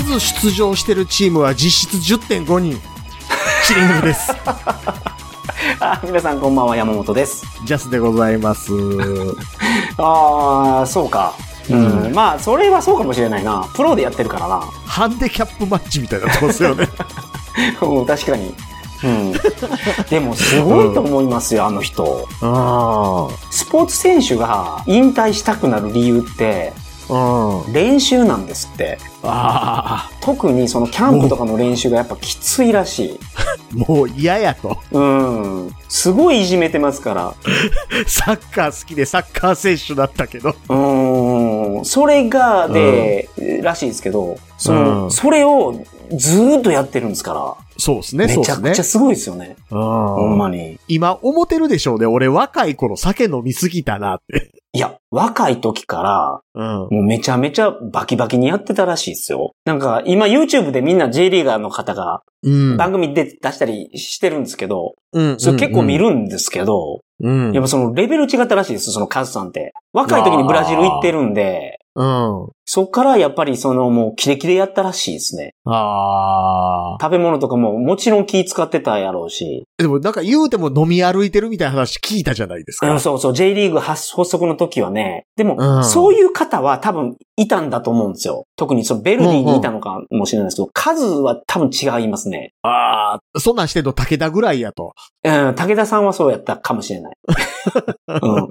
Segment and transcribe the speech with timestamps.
[0.00, 2.80] 数出場してるチームは実質10.5人。
[3.66, 4.32] チリングです。
[5.80, 7.44] あ、皆さんこんばんは、山本です。
[7.66, 8.72] ジャスでございます。
[9.98, 11.34] ああ、そうか。
[11.68, 13.68] うん、うんまあ、それはそうかもしれないな。
[13.74, 14.62] プロでやってるからな。
[14.86, 16.88] ハンデキャップマッチみたいなとこですよね。
[17.82, 18.54] うん、確かに。
[19.04, 19.32] うん。
[20.08, 22.26] でも、すごいと思いますよ、あの人。
[22.40, 26.81] あスポーツ選手が引退したくなる理由って、あ。
[27.12, 27.72] うん。
[27.72, 28.98] 練習なんですって。
[29.22, 33.20] あ特にそのキャンプとかの練習がやっぱきついらしい。
[33.36, 33.52] あ。
[33.74, 34.78] もう嫌やと。
[34.90, 35.74] うん。
[35.88, 37.34] すごいいじめてますから。
[38.06, 40.50] サッカー好きでサッカー選手だったけど。
[40.50, 41.84] うーん。
[41.84, 43.28] それが、で、
[43.62, 45.74] らしいですけど、その、うんそれを
[46.14, 47.54] ずーっとやってるんですから。
[47.82, 48.84] そうですね、そうめちゃくちゃ。
[48.84, 49.56] すごいですよね。
[49.68, 49.76] ほ
[50.28, 50.78] んうんまに。
[50.86, 52.06] 今思ってるでしょうね。
[52.06, 54.52] 俺若い頃酒飲みすぎたなって。
[54.72, 56.78] いや、若い時から、うん。
[56.94, 59.52] もうめちゃめちゃバキバキにやってたらしいですよ。
[59.64, 62.76] なんか、今 YouTube でみんな J リーガーの方がうん。
[62.76, 65.98] 番組で出したりしてるんですけど、うんそれ結構見。
[65.98, 67.52] るんですけど、うん。
[67.52, 69.72] やっぱそのレベル違ったらしいです、そのカズさんって。
[69.92, 72.48] 若い時にブラジル行ってるんで、うん。
[72.64, 75.54] そっからやっぱりそのもうキレキレやったらしいですね。
[75.64, 76.98] ああ。
[77.00, 79.64] 食べ物とかももちろん気使ってたやろうし。
[79.76, 82.90] でもなんか言うても飲み歩いてるみたいな話聞いたじゃないですか。
[82.90, 85.26] うんそうそう、J リーグ発発足の時はね。
[85.36, 88.46] でも、うんそういう方は多分いたんだと思うんですよ。
[88.56, 92.54] 特にそのベルディにいたのかもしれないですけど、数は多分違いますね。
[92.62, 93.40] ああ。
[93.40, 94.94] そんなんしてんの武田ぐらいやと。
[95.24, 97.16] うん、武田さんはそうやったかもしれない。
[98.08, 98.48] うん、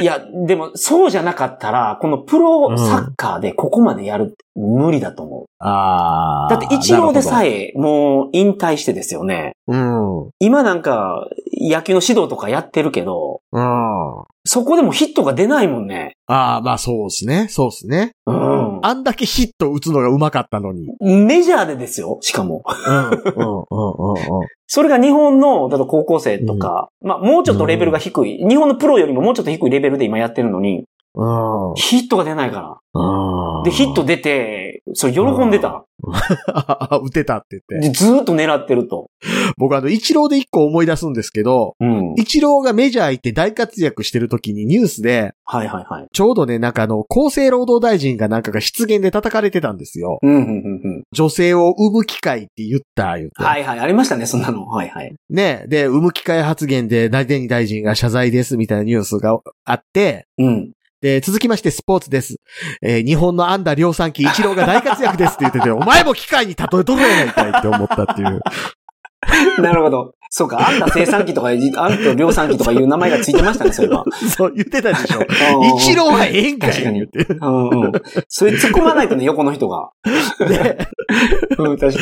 [0.00, 5.46] いや、でもそうじゃなかったら、このプロサッカーでここまでやる無理だと思う。
[5.58, 6.48] ああ。
[6.50, 7.48] だって一郎でさえ。
[7.68, 9.52] えもう引退してですよね。
[9.66, 10.30] うん。
[10.40, 11.26] 今なんか
[11.60, 14.24] 野球の指導とかやってるけど、うん。
[14.44, 16.16] そこでもヒットが出ないもんね。
[16.26, 17.48] ああ、まあそうですね。
[17.48, 18.12] そうですね。
[18.26, 18.47] うん。
[18.82, 20.88] あんだけヒット打つのが上手かったのに。
[21.00, 22.62] メジャーでですよ、しかも。
[22.66, 22.94] うん。
[22.94, 23.10] うん。
[23.10, 23.10] うん。
[23.10, 24.46] うん。
[24.66, 30.84] それが日本の、だと高校生とか、まあもうちょっとレベルが低い、日本のプロよりももうちょっと低いレベルで今やってるのに、
[31.14, 31.74] うん。
[31.74, 33.00] ヒットが出ないから。
[33.68, 33.76] うん。
[33.76, 35.84] で、ヒット出て、それ喜んでた。
[36.46, 37.88] あ打てたって言って。
[37.88, 39.10] で、ずーっと狙ってると。
[39.56, 42.14] 僕あの、イチローで一個思い出すんですけど、うん。
[42.16, 46.06] イチローがメジャー行って大活躍してる時にニュースで、はいはいはい。
[46.12, 50.18] ちょうどね、なんかあの、厚生労働大臣がなんかが失言で叩かれてたんですよ。
[50.22, 51.02] うん、うん、うん、うん。
[51.12, 53.42] 女性を産む機会って言った、言って。
[53.42, 54.66] はいはい、ありましたね、そんなの。
[54.66, 55.14] はいはい。
[55.30, 55.64] ね。
[55.66, 60.72] で、産む機会発言で、大々大臣が謝罪ですみたいなニュースがあって、うん。
[61.00, 62.36] で、続きましてスポーツです。
[62.82, 68.40] えー日本の安打量産機、一郎が大活躍ですって言ってて、お前も機械に例えとるやないかいって思ったっていう。
[69.60, 70.14] なるほど。
[70.30, 71.58] そうか、あんた生産機とか、あん
[71.96, 74.04] た量産機とかいう名前がついてましたね、それは。
[74.36, 75.20] そう、言ってたでしょ。
[75.58, 77.34] うんイチローはええんかい確かに言って。
[77.34, 77.92] うんうん。
[78.28, 79.90] それ突っ込まないとね、横の人が。
[80.38, 80.86] で、
[81.56, 82.00] うん、確か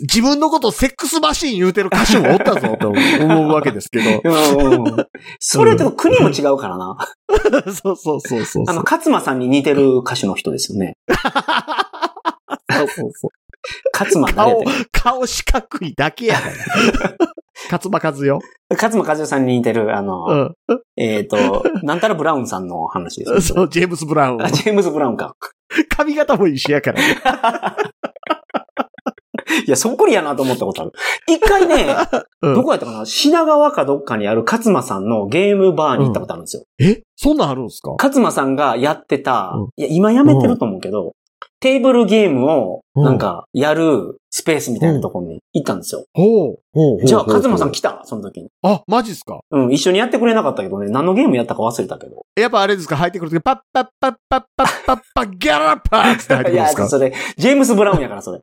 [0.00, 4.10] 自分のことをセックスマシーン言うてる歌手もおったぞと思うわけですけど。
[4.10, 4.20] に。
[4.24, 5.06] うんうん。
[5.38, 6.96] それと国も違うからな。
[7.72, 8.64] そうそうそうそう。
[8.66, 10.96] あの、勝間さんに似てる歌手の人ですよね。
[12.68, 13.30] そうそうそう。
[13.92, 16.54] 勝間誰顔で、顔四角いだけやから。
[17.70, 18.38] 勝間和代
[18.70, 20.54] 勝間和代さんに似てる、あの、うん。
[20.96, 24.50] えっ、と、なんたらブラウンさんの話ですよそう、ジェームス・ブラウンあ、。
[24.50, 25.34] ジェームズ・ブラウンか。
[25.94, 27.00] 髪型も一緒やから。
[29.66, 30.92] いや、そっくりやなと思ったことある。
[31.28, 31.94] 一回ね、
[32.42, 33.04] うんどこやったかな？
[33.04, 36.64] 品川かどっかにある勝間さんのゲームバーに行ったことあるんですよ。
[36.80, 37.02] え？
[37.16, 37.90] そんなんあるんですか？
[38.00, 41.12] 勝間さんがやってた、うんいや、今やめてると思うけど、
[41.60, 46.04] テーブルゲームを、うんなんか、やるスペースみたいなところに行ったんですよ。
[46.12, 46.58] ほう。
[46.72, 47.04] ほう。
[47.06, 48.48] じゃあ、勝間さん来たその時に。
[48.62, 49.40] あ、マジっすか？
[49.52, 52.26] うん、一緒にやってくれなかったけどね、何のゲームやったか忘れたけど。
[52.36, 52.96] やっぱあれですか？
[52.96, 56.88] 入ってくるとき、パッパッパッパッパッパッパッギャラッパーって入ってくいや、るんですか？
[56.90, 58.40] それ、ジェームス・ブラウンやから、それ。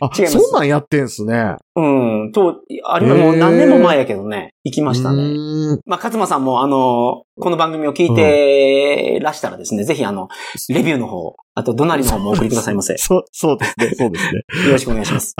[0.00, 1.56] あ、違いますそんなんやってんすね。
[1.76, 1.82] う
[2.28, 5.80] ん、と、あれももう何年も前やけどね、行きましたうね。
[5.86, 10.28] まあ、勝間さんも、あの、この番組を聞いてらしたらですね、ぜひ、あの、
[10.68, 12.94] レビューの方、あと、ドナリの方もお送りくださいませ。
[12.94, 13.90] よ そう、そうですね。
[13.94, 14.42] そうですね。
[14.70, 15.34] ろしくお願いします。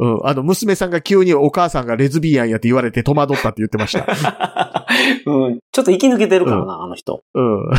[0.00, 0.20] うん。
[0.24, 4.06] あの、娘さんが急にお母さんがレズビアンやって言われて戸惑ったって言ってました。
[5.26, 7.22] うん、ちょっと生き抜けてるからな、あの人。
[7.34, 7.70] うん。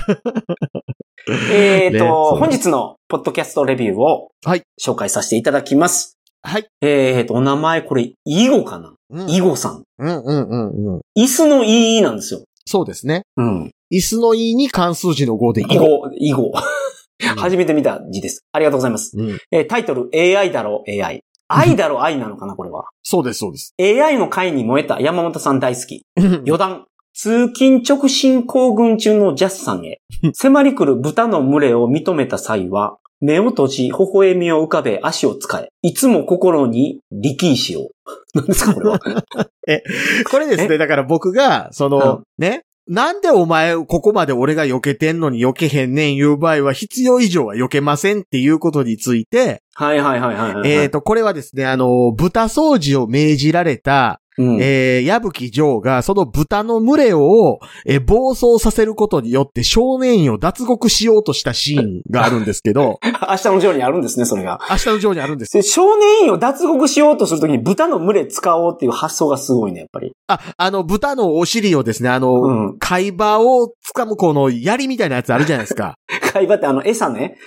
[1.52, 6.18] えっ、ねと、本日のポッドキャストレビューをはい紹介させていただきます。
[6.44, 6.68] はい。
[6.82, 8.94] えっ、と、お名前これ、イゴかな？
[9.10, 9.84] うんイゴさん。
[9.98, 11.02] うんうんうんうん。
[11.18, 12.42] 椅子のいいなんですよ。
[12.66, 13.24] そうですね。
[13.38, 13.72] うん。
[13.92, 16.52] 椅子のいいに関数字の5でイゴ、イゴ。
[17.38, 18.44] 初めて見た字です。
[18.52, 19.18] ありがとうございます。
[19.18, 19.38] うん。
[19.52, 21.22] えータイトル、AI だろ、AI。
[21.48, 22.86] 愛だろ、愛なのかな、これは。
[23.04, 23.74] そうです、そうです。
[23.80, 26.04] AI の会に燃えた山本さん大好き。
[26.18, 26.86] う ん余談。
[27.18, 30.02] 通勤直進行軍中のジャスさんへ。
[30.36, 35.70] 迫り来る豚の群れを認めた際は、目を閉じ、微笑みを浮かべ、足を使え。
[35.82, 37.90] いつも心に力石を。
[38.36, 39.00] 何ですか、これは？
[40.30, 50.70] これですね、だから僕が、その、ね、なんでお前、ここまで俺が避けてんのに避けへんねん言う場合は必要以上は避けませんっていうことについて、はいはいはいはい、はい。
[50.70, 64.60] えっ、と、これはですね、あの、豚掃除を命じられた、うん、えー、矢吹城が、その豚の群れを、えー暴走させることによって少年院を脱獄しようとしたシーンがあるんですけど、 明日のジョーにあるんですね、それが。
[64.70, 65.54] 明日の城にあるんです。
[65.54, 70.14] で少年院を脱獄しようとするときに豚の群れ使おうっていう発想がすごいね、やっぱり。
[70.28, 72.78] あ、あの、豚のお尻をですね、あの、うん。
[72.80, 75.96] 海馬を掴むこの槍みたいなやつあるじゃないですか。
[76.34, 77.38] 海馬ってあの餌ね。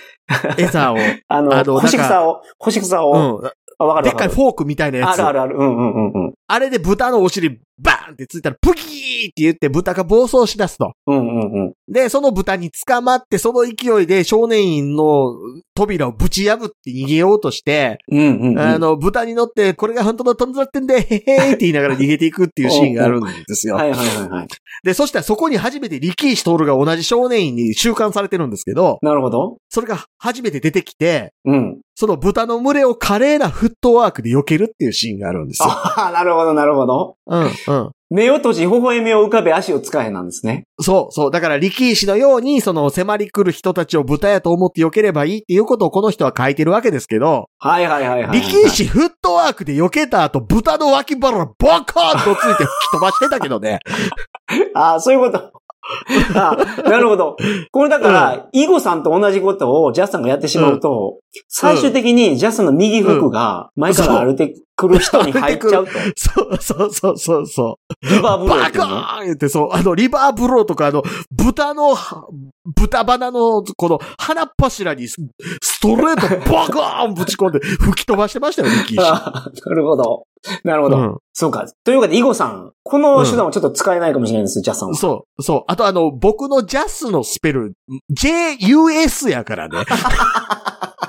[0.57, 0.97] 餌を。
[1.27, 3.51] あの、あの干し草を、干し草を、うん。
[3.79, 4.27] あ、わかるでっかい。
[4.27, 5.09] フォークみたいなやつ。
[5.09, 5.55] あるあるある。
[5.57, 6.33] うんうんうんうん。
[6.47, 10.93] あれで豚のお尻バーンってついたら、プキーって言って豚が暴走し出すと。
[11.07, 11.73] うんうんうん。
[11.87, 15.35] で、その豚に捕まって、その勢いで少年院の
[15.75, 18.59] 扉をぶち破って逃げようとして、うんうんうん。
[18.59, 23.75] あの、豚に乗って、これが本当のトンズラってんで、へへーって言いながら逃げていくっていうシーンがあるんですよ。
[23.75, 24.47] はいはいはいはい。
[24.83, 29.57] で、そしたらそこに初めて力石徹が同じ少年院に収監されてるんですけど、なるほど。
[29.69, 31.79] それが初めて出てきて、うん。
[31.95, 35.69] その豚の群れを華麗なフットワークで避けるっていうシーンがあるんですよ。
[35.69, 37.17] ああ、なるほどなるほど。
[37.25, 37.91] うん、うん。
[38.09, 40.65] 目を閉じ、微笑みを浮かべ、足を使えなんですね。
[40.79, 41.31] そう、そう。
[41.31, 48.41] だから力石のように、その迫り来る人たちを豚やと思って避ければいいっていうことをこの人は書いてるわけですけど、はいはいはいはい。
[48.41, 53.79] 力石フットワークで避けた後、豚の脇腹バカーンとついて吹き飛ばしてたけどね。
[54.73, 55.51] ああ、そういうこと。
[56.35, 57.35] ああなるほど。
[57.71, 65.91] これだから、イゴさんと同じことをジャスさんがやってしまうと、最終的にジャスの右服が前から歩いてくる人に入っちゃうと。
[66.15, 68.07] そうそうそうそうそう。
[68.07, 69.01] リバーブローバカっていうの？
[69.01, 71.97] ーン言って、そう、あの、リバーブローとか、あの、豚の、
[72.75, 75.17] 豚鼻の、この、鼻っ柱にス、
[75.61, 78.99] ストレートバカーンぶち込んで、吹き飛ばしてましたよ、力石。
[78.99, 80.23] ああなるほど。
[80.63, 80.97] なるほど。
[80.97, 81.65] うんそうか。
[81.85, 84.95] というわけで、イゴさん、この手段はちょっと使えないかもしれないです、ジャスさんは。
[84.95, 85.63] そう、そう。
[85.67, 87.75] あとあの、僕のジャスのスペル、
[88.11, 89.77] JUS やからね。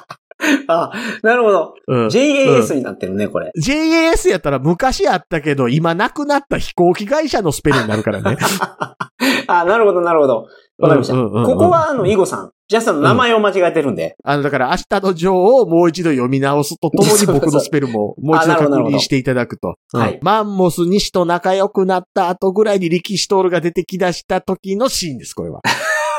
[0.70, 1.74] あなるほど。
[1.86, 2.06] うん。
[2.06, 3.52] JAS になってるね、これ。
[3.60, 8.36] JAS やったら昔あったけど、今なくなった飛行機会社のスペルになるからね。
[9.46, 10.46] あなるほど、なるほど。
[10.78, 11.14] わかりました。
[11.14, 12.50] ここは、あの、イゴさん。
[12.68, 14.14] ジャスさんの名前を間違えてるんで。
[14.22, 19.74] あの、だから明日の女王をもう一度読み直すとともに僕のスペルももう一度確認していただくと。
[19.92, 25.62] うんはいマンモス西と仲良くなった後ぐらいに力士トールが出てき出した時のシーンです、これは。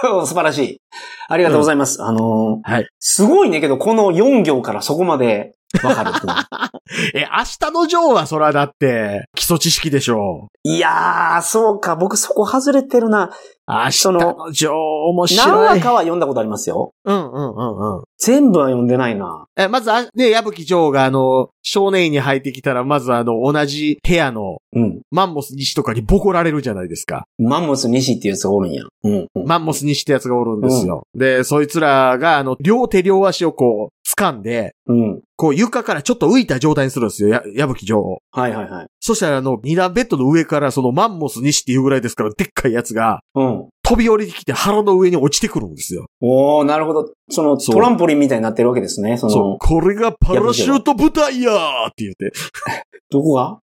[0.25, 0.77] 素晴らしい。
[1.29, 2.01] ありがとうございます。
[2.03, 2.87] あのーはい。
[2.99, 5.53] すごいねけど、この4行からそこまで
[5.83, 6.11] わかる
[7.15, 11.95] え、明日の女王はそらだって、基礎知識でしょいやー、そうか。
[11.95, 13.31] 僕そこ外れてるな。
[13.67, 13.71] う。
[13.71, 15.67] 明日そのの女王面何白い。
[15.67, 16.93] 話かは読んだことありますよ。
[17.05, 18.03] うんうんうんうん。
[18.17, 19.45] 全部は読んでないな。
[19.57, 25.01] え、まず、あね、矢吹女王があの、少年院に入ってきたら、まずあの、同じ部屋のうん。
[25.11, 27.25] マンモス西とかにボコられるじゃないですか。
[27.37, 28.83] マンモス西っていうやつがおるんや。
[29.03, 29.27] うん。
[29.35, 31.03] うんマンモス西ってやつがおるんですよ。
[31.15, 35.21] で、そいつらが、あの、両手両足をこう、掴んで、うん。
[35.35, 38.19] こう床からちょっと浮いた状態にするんですよ、や、矢吹女王。
[38.31, 38.87] はいはいはい。
[38.99, 43.50] そしたらあの、二段ベッドの上からそのマンモス西っていうぐらいですから、でっかいやつが、うん。
[43.83, 46.05] 飛び降りてきて腹の上に落ちてくるんですよ。
[46.21, 47.11] おー、なるほど。
[47.29, 49.17] その、そうトランポリンみたいになってるわけですね。
[49.17, 49.57] そそうの、。
[49.57, 52.31] これがパラシュート部隊やーって言って。
[53.11, 53.59] どこが？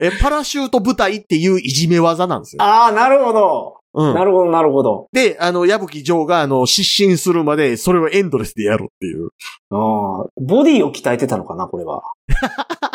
[0.00, 2.62] え、パラシュート部隊っていういじめ技なんですよ。
[2.62, 3.76] あー、なるほど。
[3.98, 4.14] うん。
[4.14, 5.08] なるほど、なるほど。
[5.12, 9.28] で、あの、矢吹城が、あの、失神するまで、それをエンドレスでやるっていう。
[9.70, 12.02] ああ、ボディを鍛えてたのかな、これは。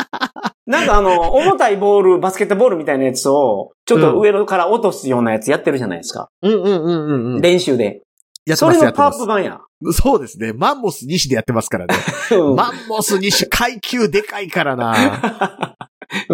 [0.71, 6.29] なんかあの、 重たいボール、バスケットボールみたいなやつを、ちょっと上から落とすようなやつやってるじゃないですか。
[6.41, 7.41] うんうんうんうんうん。
[7.41, 8.01] 練習で。
[8.45, 9.59] やってます、それのパープ版や。
[9.91, 10.53] そうですね。
[10.53, 11.95] マンモス西でやってますからね。
[12.31, 15.70] うんマンモス西階級でかいからな。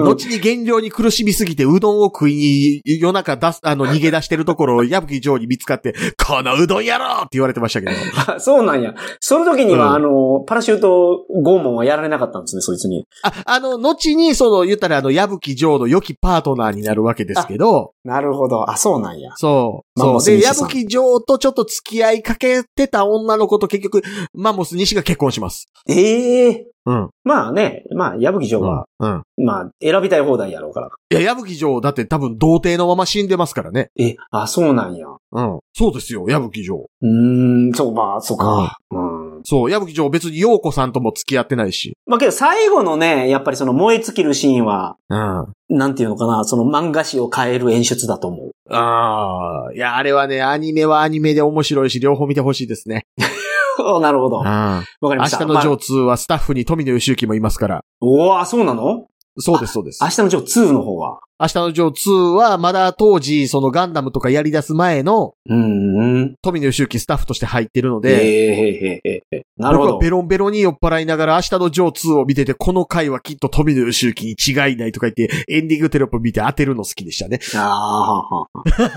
[0.02, 5.94] うん後に減量に苦しみすぎて、うどんを食いに夜中出す、あの、逃げ出してるところを 矢吹城に見つかって、
[6.26, 7.92] このうどんやろって言われてましたけど。
[8.28, 8.94] あ そうなんや。
[9.20, 13.06] その時には、うんあの、パラシュート拷問はやられなかったんですね、そいつに。
[13.24, 18.70] あ、あの、後に、その、言ったら、あの、矢吹城の良きパートナーになるわけですけど、なるほど。
[18.70, 19.32] あ、そうなんや。
[19.36, 20.00] そう。
[20.00, 20.24] そう。
[20.24, 24.02] で、矢吹城とちょっと付き合いかけてた女の子と結局、
[24.34, 25.68] マンモス西が結婚します。
[25.90, 27.10] ええうん。
[27.26, 29.24] まあね、まあ、矢吹城は、うん。
[29.44, 30.90] まあ、選びたい放題やろうから。
[31.12, 33.92] いや、矢吹城、だって多分童貞のまま死んでますからね。
[34.00, 35.06] え、あ、そうなんや。
[35.34, 35.60] うん。
[35.74, 36.86] そうですよ、矢吹城。
[37.02, 38.78] うーん、そう、まあ、そうか。
[38.92, 39.42] うん。
[39.44, 41.98] そう、矢吹城別に陽子さんとも付き合ってないし。
[42.06, 45.78] まあけど最後のね、やっぱりその燃え尽きるシーンは、うん。
[45.78, 48.52] なんていうのかな、その漫画史を変える演出だと思う。
[48.74, 53.06] ああ、いや、あれはね、アニメはアニメで面白いし、両方見てほしいですね。
[53.80, 54.38] お なるほど。
[54.38, 55.40] わあかりました。
[55.40, 57.82] 明日のまあジョー2はスタッフに富野義行もいますから。
[58.02, 59.06] おー、そうなの？
[59.40, 60.00] そうです、そうです。
[60.04, 61.20] 明日のジョー2の方は？
[61.40, 66.36] 明日のジョー2はまだ当時、そのガンダムとかやり出す前のうーん。
[66.42, 70.10] 富野義行スタッフとして入ってるのえで、えへへへへなるほど僕はベ。
[70.10, 77.40] ロンベロンに酔っ払いながら明日のジョー2を見てて、この回はきっと富野義行に違いないとか言って、エンディングテロップ見て当てるの好きでしたね。
[77.54, 78.48] あーはは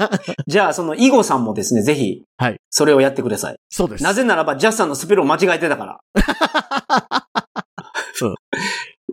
[0.06, 0.11] は
[0.47, 2.56] じゃあ、その、イゴさんもですね、ぜひ、はい。
[2.70, 3.56] それをやってください。
[3.68, 4.04] そうです。
[4.04, 6.00] なぜならば、ジャスさんのスペルを間違えてたから。
[8.23, 8.35] うん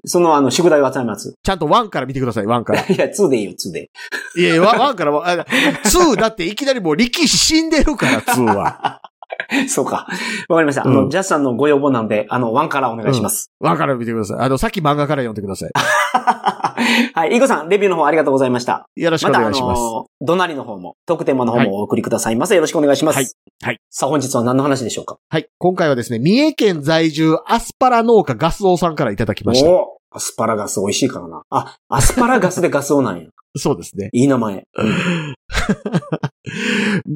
[0.07, 1.35] その、あの、宿題を集めます。
[1.43, 2.81] ちゃんと1から見てください、1から。
[2.87, 3.89] いや、2でいいよ、2で。
[4.37, 9.01] いやいや、1からも、あ2だっていきなりもう力士死んでるから、2は。
[9.69, 10.07] そうか。
[10.49, 10.85] わかりました。
[10.85, 13.51] あうんの、ジャスさんのご要望なんで、あの、1からお願いします。
[13.61, 14.39] 1から見てください。
[14.39, 15.71] あの、さっき漫画から読んでください。
[17.13, 18.87] はい、イゴさん、レビューの方ありがとうございました。
[18.95, 19.79] よろしくお願いします。
[19.81, 22.55] の、ドナリの方も、特典マの方もお送りくださいませ。
[22.55, 23.15] よろしくお願いします。
[23.17, 23.27] はい
[23.63, 23.79] はい。
[23.89, 25.17] さあ、本日は何の話でしょうか？
[25.29, 25.47] はい。
[25.57, 29.69] 今回はですね、三重県在住アスパラ農家ガスオさんからいただきました。
[29.71, 31.43] おアスパラガス美味しいからな。
[31.49, 33.27] あ、アスパラガスでガスオなんや。
[33.57, 34.09] そうですね。
[34.13, 34.63] いい名前。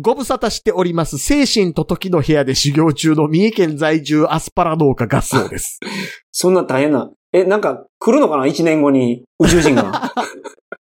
[0.02, 5.80] ご無沙汰しております、精神と時の部屋で修行中の三重県在住アスパラ農家ガスオです。
[6.32, 7.12] そんな大変な。
[7.34, 8.46] え、なんか来るのかな？
[8.46, 10.14] 一年後に宇宙人が。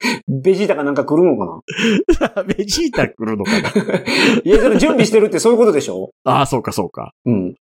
[0.27, 1.61] ベジータかなんか来るのか
[2.57, 3.61] ベジータ来るのかな？
[3.61, 3.69] な
[4.43, 6.11] いや、それ準備してるってそういうことでしょ？
[6.23, 7.13] ああ、そうかそうか。
[7.25, 7.55] うん。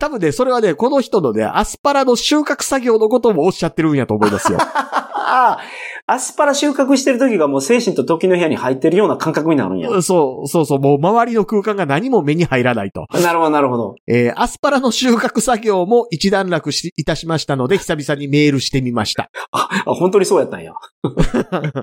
[0.00, 4.58] 多分ね、それはね、この人のね、アスパラの収穫作業のこともおっしゃってるんやと思いますよ。
[5.22, 5.60] ああ、
[6.06, 10.02] アスパラ収穫してる時がもう精神と時の部屋に入ってるような感覚になるんや。
[10.02, 13.06] そう、そうそう、もう周りの空間が何も目に入らないと。
[13.22, 13.94] なるほど、なるほど。
[14.06, 19.30] えーアスパラの収穫作業も一段落し、いたしましたので、久々にメールしてみました。
[19.52, 20.72] あ、本当にそうやったんや。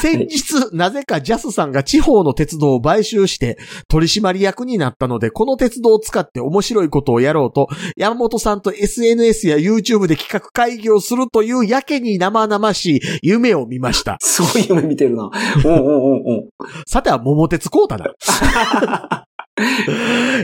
[0.00, 14.16] 先日、なぜかジャスさんが地方の鉄道を買収して取締役になったので、この鉄道を使って面白いことをやろうと、山本さんと SNS や YouTube で企画会議をするというやけに生々しい夢を見ました。
[14.22, 15.30] そういう夢見てるな。
[15.64, 16.48] うんうんうんうん。
[16.86, 18.06] さては桃鉄こうたな。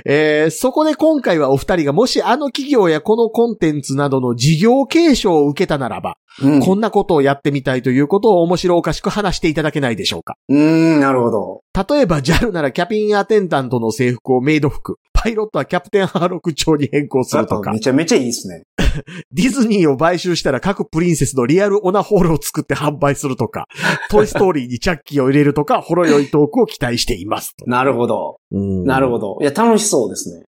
[0.04, 6.60] えーそこで今回はお二人がもしあの企業やこのコンテンツなどの事業継承を受けたならば、うん。
[6.60, 10.36] こんなことをやってみたいということを面白おかしく話していただけないでしょうか。
[10.48, 11.62] うーん、なるほど。
[11.94, 18.62] 例えば JAL ならキャビンアテンダントの制服をメイド服、パイロットはキャプテンハーロック調に変更するとかめ、ちゃめちゃいいですね。
[19.32, 23.66] ディズニーを買収したら各プリンセスのリアルオナホールを作って販売するとか、
[24.10, 27.66] トイストーリーにチャッキーを入れるとか、ほろ酔いトークを期待していますと。
[27.66, 28.38] なるほど。
[28.50, 29.36] なるほど。
[29.42, 30.44] いや、楽しそうですね。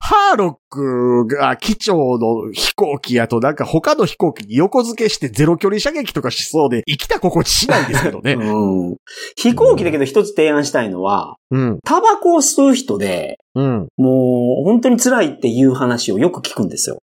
[0.00, 8.34] ハーロックが機長の飛行機やとなんか他の飛行機に横付けしてゼロ距離射撃とかしそうで生きた心地しないですけどね。
[8.38, 8.96] うん。
[9.36, 11.78] 飛行機だけど一つ提案したいのは、うん。
[11.84, 13.88] タバコを吸う人で、うん。
[13.96, 16.98] もう本当に辛いっていう話をよく聞くんですよ。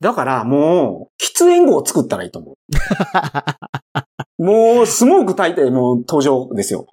[0.00, 2.56] だからもう、喫煙後を作ったらいいと思う。
[4.42, 6.86] もう、スモーク焚いてもう登場ですよ。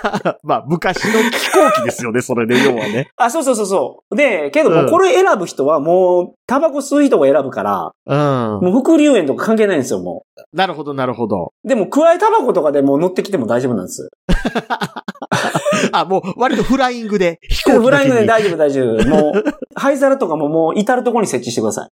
[0.42, 3.10] まあ、昔の飛行機ですよね、 それで、要はね。
[3.16, 4.16] あ、そうそうそうそう。
[4.16, 8.60] で、けどもううんこれ選ぶ人はもう、タバコ吸う人が選ぶから、うん。
[8.62, 11.52] もう副流炎とか関係ないんですよ、もなるほど、なるほど。
[11.64, 11.68] う。
[11.68, 14.10] でも、加えタバコとかでもう乗ってきても大丈夫なんです。
[15.92, 19.08] あ、もう、割とフライングで、飛行機フライングでに大丈夫、大丈夫。
[19.08, 19.44] もう、
[19.74, 21.90] 灰皿とかももう至るところに設置してください。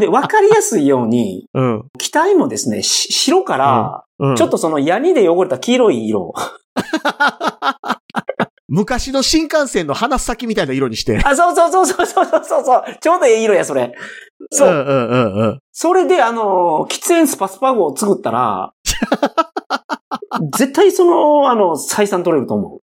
[0.00, 1.84] で、わかりやすいように、うん。
[1.98, 4.36] 機体もですね、し白から、うん。
[4.36, 6.32] ちょっとそのヤニで汚れた黄色い色。
[8.68, 11.20] 昔の新幹線の鼻先みたいな色にして。
[11.24, 12.84] あ、そうそうそうそうそうそうそう。
[13.00, 13.94] ちょうどいい色や、それ。
[14.50, 14.68] そう。
[14.68, 15.60] んうんうんうん。
[15.72, 18.72] それで、あの、喫煙スパスパ号を作ったら、
[20.56, 22.80] 絶対その、あの、採算取れると思う。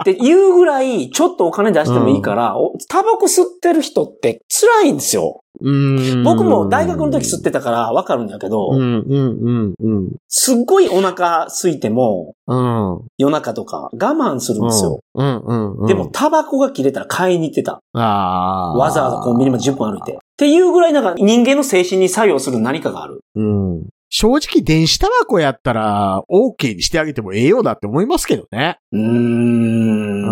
[0.00, 5.40] っていうぐらい、ちょっとお金出してもいいから、おタバコ吸ってる人って辛いんですよ。
[5.58, 10.12] うん僕も大学の時吸ってたからわかるんだけど、うんうんうんうん。
[10.28, 13.00] すっごいお腹空いても、うん。
[13.16, 15.00] 夜中とか我慢するんですよ。
[15.14, 15.86] うんうんうん。
[15.86, 17.80] でも、タバコが切れたら買いに行ってた。
[17.94, 20.12] わざわざコンビニまで10分歩いて。
[20.12, 23.20] っていうぐらいなんか人間の精神に作用する何かがある。
[23.36, 23.86] うん。
[24.18, 28.78] 正直、電子タバコやったら、OK にしてあげてもええようだって思いますけどね。
[28.90, 30.22] うーん。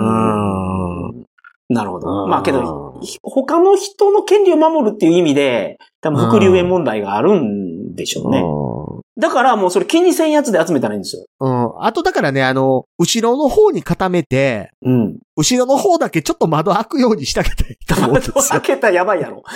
[1.11, 1.25] うん
[1.75, 2.25] なるほど。
[2.25, 8.43] うんまあけど、ひ他の人の権利を守るっていう意味で、多分副流炎問題があるんでしょうね。
[9.21, 11.25] だからもうそれ気にせんやつで集めたらいいんですよ。
[11.41, 11.71] うん。
[11.85, 15.19] あとだからね、あの、後ろの方に固めて、うん。
[15.37, 18.61] 後ろの方だけちょっと窓開くようにしてあげたいと思うんです窓開よ。
[18.63, 19.43] けたらやばいやろ。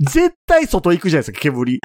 [0.00, 1.80] 絶対外行くじゃないですか、煙。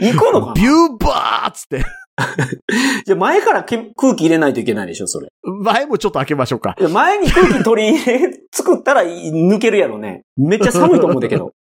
[0.00, 0.52] 行くのかな？
[0.54, 1.84] ビューバーっつって。
[3.06, 5.28] じゃあ前からけ空気入れないといけないでしょ、それ。
[5.44, 6.76] 前もちょっと開けましょうか。
[6.90, 10.22] 前に空気取り入れ、作ったら抜けるやろね。
[10.36, 11.52] めっちゃ寒いと思うんだけど。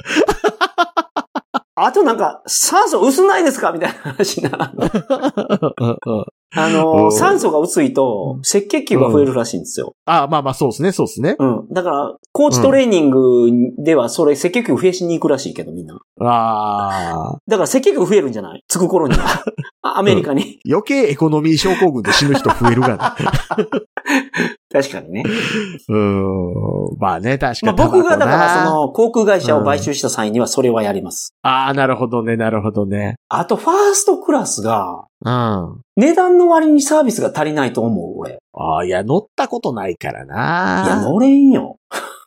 [1.75, 3.71] あとなんか、酸素薄ないですか？
[3.71, 4.71] みたいな話な。
[6.55, 9.93] あうの、ん酸素が薄いと、赤血球が増えるらしいんですよ。
[10.05, 11.35] あまあまあそうですね、そうですね。
[11.39, 11.67] うん。
[11.71, 15.97] だから、コーチトレーニングでは、それ赤血球増やしに行くらしいけど、みんな。
[16.19, 17.37] ああ。
[17.47, 18.63] だから赤血球増えるんじゃない？
[18.67, 19.43] つく頃には。
[19.83, 20.59] あアメリカに。
[20.69, 23.15] 余計エコノミー症候群で死ぬ人増えるがな。
[24.71, 25.23] 確かにね。
[25.89, 26.97] うーん。
[26.99, 27.91] まあね、確かまあに。
[27.91, 31.33] 僕がだから、そ、の、航空会社を買収した際には、それはやります。
[31.41, 33.15] ああ、なるほどね、なるほどね。
[33.29, 35.31] あと、ファーストクラスが、うん。
[35.31, 38.39] あ値段の割にサービスが足りないと思う、俺。
[38.53, 41.01] あ、いや、乗ったことないからいや、な。
[41.03, 41.77] 乗れんよ。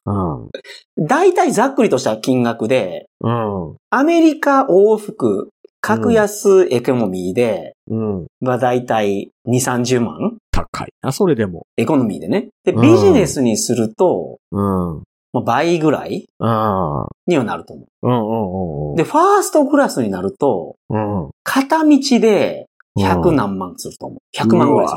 [0.06, 1.06] うん。
[1.06, 3.76] 大体ざっくりとした金額で、うん。
[3.90, 8.26] アメリカ往復、格安エコノミーで、うん。
[8.40, 11.66] まあ大体2、30万高いな、それでも。
[11.76, 12.48] エコノミーでね。
[12.64, 14.96] で、うんビジネスにすると、うん。
[14.96, 15.02] うん。
[15.32, 17.06] まあ倍ぐらいうん。
[17.26, 18.92] にはなると思うんうんうう。
[18.92, 18.96] ん。
[18.96, 21.30] で、ファーストクラスになると、うん。
[21.42, 22.66] 片道で
[22.98, 24.18] 100うん何万すると思う。
[24.36, 24.94] 100万ぐらいす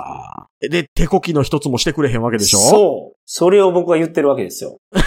[0.61, 0.69] る。
[0.69, 2.59] で、手こきの一つもしてくれへんわけでしょ？
[2.59, 3.17] そう。
[3.25, 4.77] それを僕は言ってるわけですよ。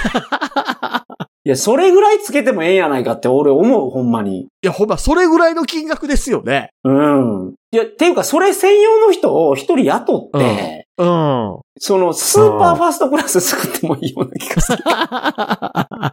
[1.43, 4.43] いや、それぐらいつけてもええんやないかって俺思う、ほんまに。
[4.43, 6.71] いや、ほんま、それぐらいの金額ですよね。
[6.85, 7.55] うん。
[7.73, 11.61] いや、っていうか、それ専用の人を一人雇って、うん。
[11.79, 14.79] そのスーパーファーストクラス作ってもいいような気がする。
[14.85, 16.13] あ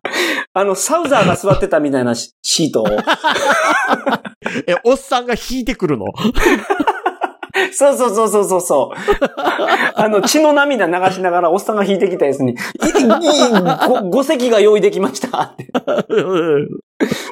[0.55, 2.87] の、サウザーが座ってたみたいなシートを。
[4.65, 6.05] え、おっさんが引いてくるの？
[7.73, 8.97] そうそうそうそうそうそう。
[9.95, 12.57] あの、血の涙流しながらおっさんが引いてきたやつに、いい
[13.87, 15.67] ご、ご席が用意できましたって。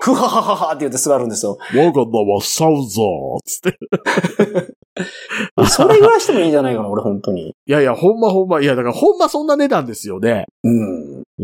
[0.01, 1.57] ふははははって言って座るんですよ。
[1.73, 4.75] 我が名はサウザーつって。
[5.69, 7.49] それぐらいしてもいいんじゃないかな、俺本当に。
[7.49, 10.45] いやいや、ほんまほんま、いや、だからほんまそんな値段ですよね。
[10.63, 11.23] うん。
[11.39, 11.43] う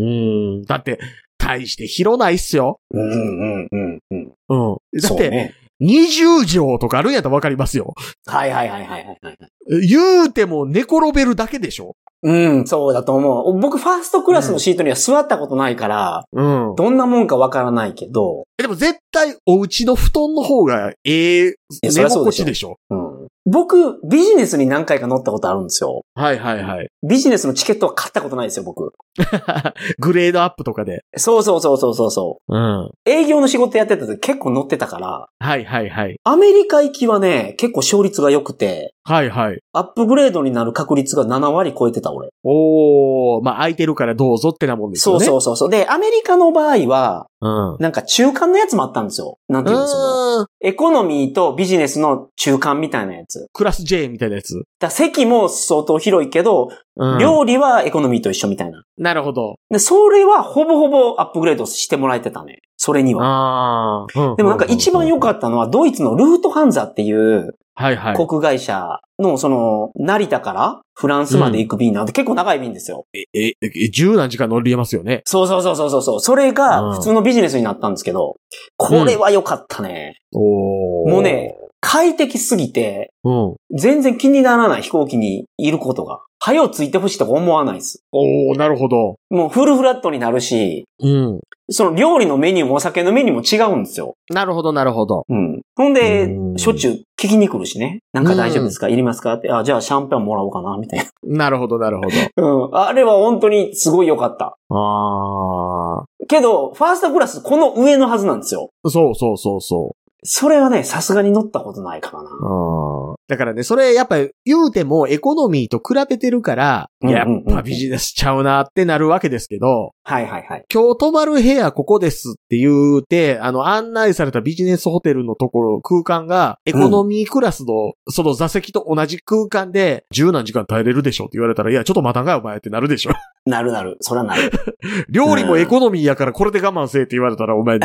[0.59, 0.63] ん。
[0.63, 0.99] だって、
[1.37, 2.79] 大して広ないっすよ。
[2.91, 4.33] うんうんうんうん。
[4.49, 4.75] うん。
[4.75, 5.55] だって、そうね。
[5.81, 7.95] 20畳とかあるんやったらわかりますよ。
[8.27, 9.87] はいはいはいはいはいはい。
[9.87, 13.59] 言うても寝転べるだけでしょうん、そうだと思う。
[13.59, 16.75] 僕、ファーストクラスのシートには座ったことないから、うん。
[16.75, 23.00] どんなもんかわからないけど、でも絶対お家の布団の方がええ寝心地でしょうん、
[23.45, 26.03] 僕、ビジネスに何回か乗ったことあるんですよ。
[26.13, 26.89] はいはいはい。
[27.07, 28.93] ビジネスのチケットは買ったことないですよ、僕。
[29.99, 31.03] グレードアップとかで。
[31.17, 32.55] そうそうそうそうそうそう。
[32.55, 32.91] うん。
[33.05, 36.19] 営業の仕事やってた時結構乗ってたから、はいはいはい。
[36.23, 39.59] アメリカ行きはね、結構勝率が良くて、はいはい。
[39.73, 42.29] アップグレードになる確率が7割超えてた、俺。
[42.43, 45.25] おー、まあ空いてるからどうぞってなもんですそうよね。
[45.25, 45.69] そうそうそう。
[45.69, 47.77] で、アメリカの場合は、うん。
[47.79, 49.39] なんか中間のやつもあったんですよ。
[49.49, 49.99] なんていうんですか。
[50.41, 50.67] うん。
[50.67, 53.47] エコノミーとビジネスの中間みたいなやつ。
[53.53, 54.63] クラス J みたいなやつ。
[54.79, 57.19] だ席も相当広いけど、うん。
[57.19, 58.83] 料理はエコノミーと一緒みたいな。
[58.97, 59.55] なるほど。
[59.69, 62.59] で、それはほぼほぼアップグレードしてもらえてたね。
[62.77, 63.25] それには。
[63.25, 64.35] ああ。
[64.35, 67.70] でもなんか一番良っかったのは、ドイツのルートハンザっていうた。
[67.81, 68.15] はいはい。
[68.15, 73.05] 航空会社の、その、成田からフランスまで行く便なんで結構長い便ですよ。
[73.13, 75.21] え、え、え十何時間乗りますよね。
[75.25, 78.35] そうそうそうそうそうそれうんが普通のビジネスになったんですけど、
[78.77, 80.17] これは良かったね。
[80.33, 83.55] おもうね、快適すぎて、うん。
[83.75, 86.21] 全然気にならない飛行機にいることが。
[86.43, 88.03] 早うついてほしいとか思わないです。
[88.11, 89.15] おー、なるほど。
[89.29, 91.39] もうフルフラットになるし、うん。
[91.71, 94.15] その料理のメニューもお酒のメニューも違うんですよ。
[94.29, 95.25] なるほど、なるほど。
[95.29, 95.61] うん。
[95.75, 97.99] ほんでう、んしょっちゅう聞きに来るしね。
[98.13, 98.89] なんか大丈夫ですか？
[98.89, 99.33] いりますか？
[99.33, 99.51] って。
[99.51, 102.09] あ、じゃあシャンパンもらおうかなみたいなるほど、なるほど。
[102.09, 102.13] な。
[102.65, 102.75] うん。
[102.75, 104.57] あれは本当にすごい良かった。
[104.69, 108.69] あけど、ファーストクラスこの上のはずなんですよ。
[108.83, 108.89] あ。
[108.89, 110.00] そうそうそうそう。
[110.23, 112.29] それはね、さすがに乗ったことないからな。
[112.29, 120.65] あーだからね、それやっぱり言うてもエコノミーと比べてるから、うんうんうんやっぱビジネスちゃうなってなるわけですけど、はいはいはい。
[120.71, 133.11] 今日泊まる部屋ここですって言うて、あの案内されたビジネスホテルのところ、空間がエコノミークラスのその座席と同じ空間で十何時間耐えれるでしょって言われたら、いや、ちょっと待たんかよお前ってなるでしょ。
[133.45, 133.97] なるなる。
[134.01, 134.51] そらなる。
[135.09, 137.79] 料理もエコノミーやからこれで我慢せえって言われたら、お前、い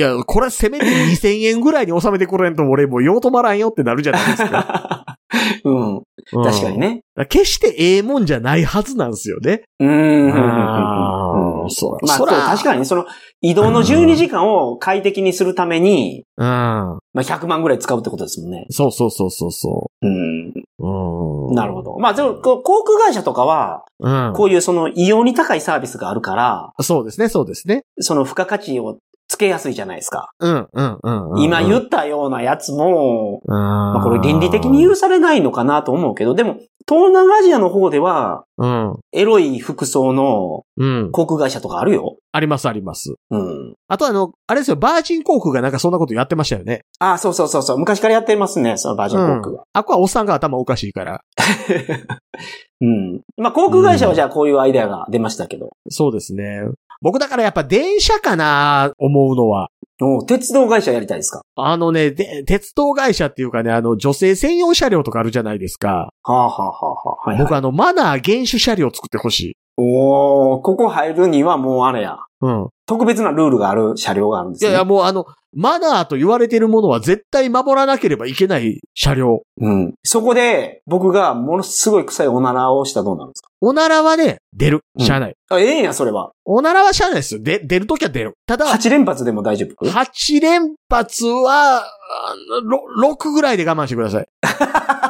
[0.00, 5.04] や、これせめて2000円ぐらいに収めてくれんと俺もう用止まらんよってなるじゃないですか。
[5.64, 5.96] うん。
[5.96, 6.02] うん
[6.44, 6.78] 確かに。
[6.78, 7.00] ね。
[7.28, 9.62] 決してええもんじゃないはずなんですよね。
[9.80, 10.30] うーん。
[10.32, 13.06] あーそうまあ、そ確かに、その、
[13.40, 16.44] 移動の12時間を快適にするために、うん。
[16.44, 18.66] まあ、100万ぐらい使うってことですもんね。
[18.70, 20.08] そうそうそうそうそうん。
[20.08, 20.12] う。
[20.12, 20.18] う
[20.55, 20.55] ん。
[20.78, 21.98] なるほど。
[21.98, 24.32] まあ、でも、航空会社とかは、うん。
[24.34, 27.84] こういうその、異様に高いサービスがあるから、そうですね、そうですね。
[28.00, 30.30] その付加価値をつけやすいじゃないですか。
[30.38, 31.40] うん、うん、うんうん。
[31.40, 36.56] 今言ったようなやつも、ままあこれ倫理的に許されないのかなと思うけど、でも、
[36.88, 38.96] 東南アジアの方では、うん。
[39.12, 41.10] エロい服装のうん。
[41.10, 42.16] 航空会社とかあるよ。
[42.30, 43.14] あります、あります。
[43.30, 43.74] うん。
[43.88, 46.82] あとあの、あれですよ、バージン航空がなんかそんなことやってましたよね。
[47.00, 47.78] ああ、そうそうそうそう。
[47.78, 49.64] 昔からやってますね、そのバージン航空は。
[49.72, 51.20] あっこはおっさんが頭おかしいから。
[52.80, 53.20] うん。
[53.36, 55.70] まあ航空会社はじゃあこういうアイデアが出ましたけど。
[55.90, 56.60] そうですね。
[57.02, 59.68] 僕だからやっぱ電車かな、思うのは。
[60.00, 61.40] おう鉄道会社やりたいですか？
[61.56, 66.10] あのね、で、鉄道会社っていうかね、あの、女性専用車両とかあるじゃないですか。
[66.22, 67.30] はあはあはあはあ。
[67.30, 67.42] はい、はい。
[67.42, 69.56] 僕あの、マナー厳守車両作ってほしい。
[69.78, 72.18] おーここ入るにはもうあれや。
[72.40, 72.68] うん。
[72.86, 74.70] 特別なルールがある車両があるんですね。
[74.70, 79.42] いやいや、もうあの、マナーと言われてるものは絶対守らなければいけない車両。
[79.58, 79.94] うん。
[80.04, 83.48] そこで、僕がものすごい臭いおならをしたらどうなるんですか？
[83.62, 84.80] おならはね、出る。
[84.98, 85.34] うんしゃあない。
[85.48, 86.32] あ、ええんや、それは。
[86.44, 87.42] おならはしゃあないですよ。
[87.42, 88.34] で、出るときは出る。
[88.46, 94.26] ただ、8連発でも大丈夫？8連発は、あのろ6ぐらいで我慢してください。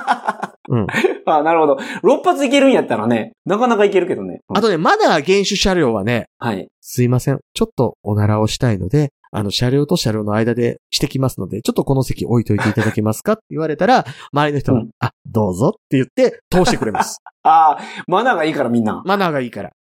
[0.69, 0.87] うん。
[1.27, 1.77] あ、なるほど。
[2.03, 4.41] 6発いけるんやったらね、なかなかいけるけどね。
[4.49, 6.69] うんあとね、マナー厳守車両はね、はい。
[6.81, 7.41] すいません。
[7.55, 17.21] ちょっとおならをしたいので、あの、車両と車両の間でしてきますので、ちょっとこの席置いといていただけますかって言われたら、 周りの人は、うんあ、どうぞって言って通してくれます。
[17.43, 19.03] ああ、マナーがいいからみんな。
[19.05, 19.71] マナーがいいから。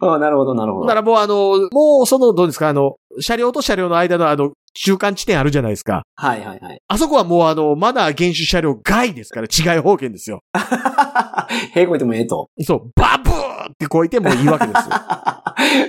[0.00, 0.86] あなるほど、なるほど。
[0.86, 6.02] だからもうあの、もうその、どうですか、あの、車両と車両の間のあの、中間地点あるじゃないですか。
[6.14, 6.80] はいはいはい。
[6.86, 10.40] あそこはもうあの、マナー厳守車両外ですから、違い方権ですよ。
[11.74, 12.48] へこいてもええと。
[12.60, 14.90] そう、バブーってこいてもいいわけですよ。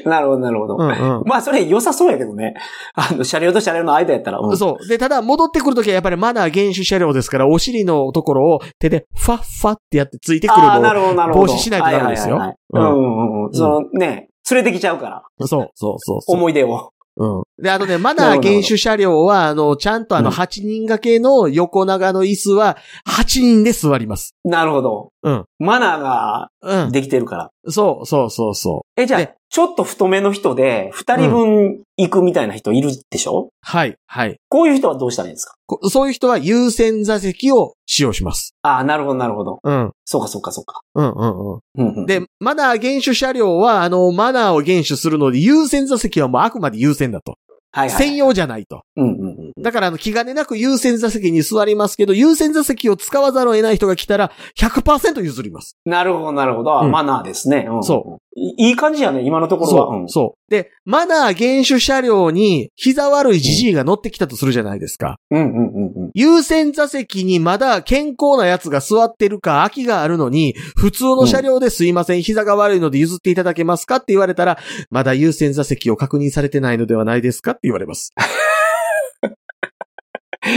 [0.10, 0.78] なるほど、なるほど。
[0.78, 0.90] うん
[1.20, 1.24] うん。
[1.26, 2.56] まあ、それ良さそうやけどね。
[2.96, 4.40] あの、車両と車両の間やったら。
[4.40, 4.88] うんそう。
[4.88, 10.84] で、ただ戻ってくるときはやっぱりマナー厳守車両ですから、お尻のところを手でファッファってやってついてくるああ、のを。
[10.84, 11.46] なるほど、なるほど。
[11.48, 13.54] 防止しないとダメですようんうんうん。
[13.54, 15.24] そのね、連れてきちゃうから。
[15.40, 16.36] そう、そう、そうそう。
[16.36, 16.92] 思い出を。
[17.20, 17.44] うん。
[17.62, 24.36] で、あとね、マナー厳守車両は、あの、ちゃんとあの、うん8人掛けの横長の椅子は、8人で座ります。
[24.46, 25.12] なるほど。
[25.24, 25.46] うん。
[25.60, 26.92] マナーがうん。
[26.92, 27.52] できてるから。
[27.68, 33.50] そう、そう、そう、そえ、じゃあで、ちょっと太めの人で、二人分行くみたいな人いるでしょ、う。
[33.62, 34.38] はい、はい。
[34.48, 35.56] こういう人はどうしたらいいんですか？
[35.66, 38.56] こそういう人は優先座席を使用します。
[38.62, 39.60] ああ、なるほど、なるほど。
[39.64, 39.92] うん。
[40.06, 40.82] そうか、そうか、そうか。
[40.96, 41.60] うん、うん、うん。
[41.76, 47.36] うんうん、で、マナー厳守車両は、あの、マナーを厳守するので、優先座席はもうあくまで優先だと。
[47.72, 47.98] はいはい。
[47.98, 48.84] 専用じゃないと。
[48.96, 49.62] うんうんうん。
[49.62, 55.78] だから、あの、気兼ねなく優先座席に座りますけど、優先座席を使わざるを得ない人が来たら、100%譲ります。
[55.86, 56.80] なるほど、なるほど。
[56.80, 57.68] あうんマナーですね。
[57.70, 59.94] うんそいいい感じやね、今のところは。
[59.94, 60.52] そう、そう。
[60.52, 65.18] で、マナー厳守車両に、膝悪いじじいが乗ってきたとするじゃないですか。
[65.30, 65.42] うん。
[65.42, 66.12] うんうんうんうん。
[66.14, 74.58] 優先座席にまだ健康なやつが座ってるか空きがあるのに、普通の車両ですいません、膝が悪いので譲っていただけますかって言われたら、
[74.90, 78.14] まだ優先座席を確認されてないのではないですか言われます。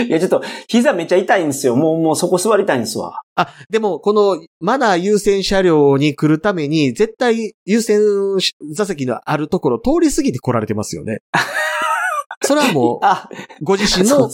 [0.06, 1.74] いや、ちょっと、膝めっちゃ痛いんですよ。
[1.76, 3.20] もう、もうそこ座りたいんですわ。
[3.34, 8.00] あ、でも、このマナー優先車両に来るために、絶対優先
[8.72, 11.18] 座席のあるところ通り過ぎて来られてますよね。
[12.44, 13.28] それはもあ、
[13.60, 14.30] う、ご自身の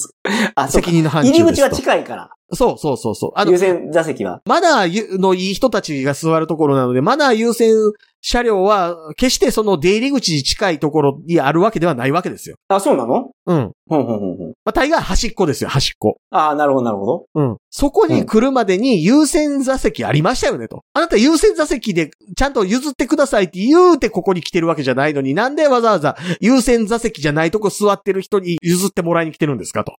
[0.69, 1.45] 責任の範疇ですと。
[1.45, 2.31] 入り口は近いから。
[2.53, 3.33] そうそうそうそう。
[3.35, 4.41] あの優、先座席は。
[4.47, 7.75] マナーのいい人たちが座るところなので、マナー優先
[8.21, 12.57] 車両は、決してその出入り口に近いところにあるわけではないわけですよ。
[12.69, 13.31] あ、そうなの？
[13.47, 13.73] うん。
[13.89, 14.49] ほんほんほんほん。
[14.65, 16.17] まあ、大概端っこですよ、端っこ。
[16.31, 17.25] あなるほど、なるほど。
[17.35, 17.57] うん。
[17.71, 20.83] そこに来るまでに優先座席ありましたよねと。
[20.93, 29.95] あなた優先座席でちゃんと譲ってくださいって言うてここに来てるわけじゃないのに、なんでわざわざ優先座席じゃないとこ座ってる人に譲ってもらいに来てるんですかと。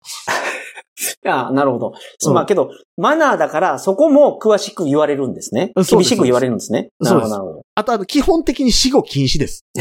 [1.25, 1.93] あなるほど。
[2.17, 5.71] そううんまあけど、マナーだから、そこも詳しく言われるんですね。
[5.89, 6.89] 厳しく言われるんですね。
[6.99, 7.62] なるほど、なるほど。
[7.80, 9.65] あとあの、基本的に死後禁止です。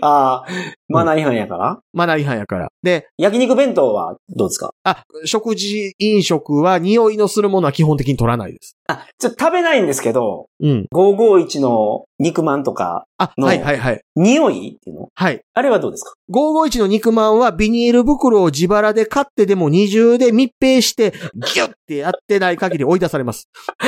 [0.00, 0.46] ああ、
[0.92, 2.68] マナー違反やから、マナー違反やから。
[2.82, 4.70] で、焼肉弁当はどうですか？
[4.84, 8.76] あ、食事、飲食は匂いのするものは基本的に取らないです。
[8.88, 10.86] あ、ちょっと食べないんですけど、うん。
[10.94, 14.00] 551の肉まんとか、あ、のはいはいはい。
[14.16, 15.08] 匂いっていうの？
[15.14, 15.40] はい。
[15.54, 23.48] あれはどうですか？551の肉まんはビニール袋を自腹で買ってでも二重で密閉してギュッてやってない限り追い出されます。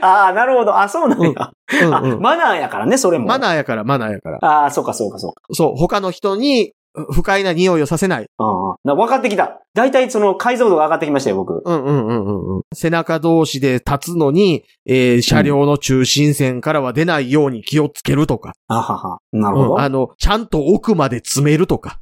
[0.00, 0.78] ああ、なるほど。
[0.78, 1.32] あ、そうなんや。
[1.36, 1.52] あ、
[2.00, 2.20] うんうん。
[2.22, 3.26] マナーやからね、それも。
[3.26, 4.38] マナーやから、マナーやから。
[4.42, 5.42] ああ、そうか、そうか、そうか。
[5.52, 6.72] そう、他の人に
[7.12, 8.26] 不快な匂いをさせない。
[8.38, 9.60] ああ、な分かってきた。
[9.74, 11.62] だいたいその解像度が上がってきましたよ、僕。
[11.64, 12.62] うんうんうんうんうん。
[12.74, 18.54] 背中同士で立つのに、えー車両の中心線からは出ないように気をつけるとか。
[18.68, 19.18] あはは。
[19.32, 19.74] なるほど。
[19.74, 22.00] うんあの、ちゃんと奥まで詰めるとか。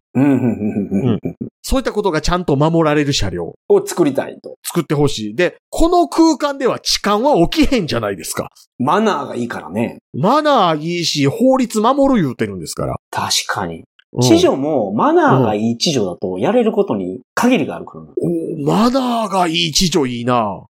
[1.62, 2.44] そういったことがちゃん。
[2.44, 4.57] と守られる車両を作りたいと。
[4.62, 5.35] 作ってほしい。
[5.35, 7.87] で、この空間では痴漢は起きへん。
[7.87, 8.50] じゃないですか。
[8.79, 9.98] マナーがいいからね。
[10.12, 12.61] マナーいいし、法律守る言うてるん。
[12.61, 12.96] ですから。
[13.11, 13.85] 確かに。
[14.12, 14.22] うん。
[14.22, 18.11] 地女もマナーがいい地女だとやれることに限りがあるからな。
[18.20, 20.64] おマナーがいい地女いいな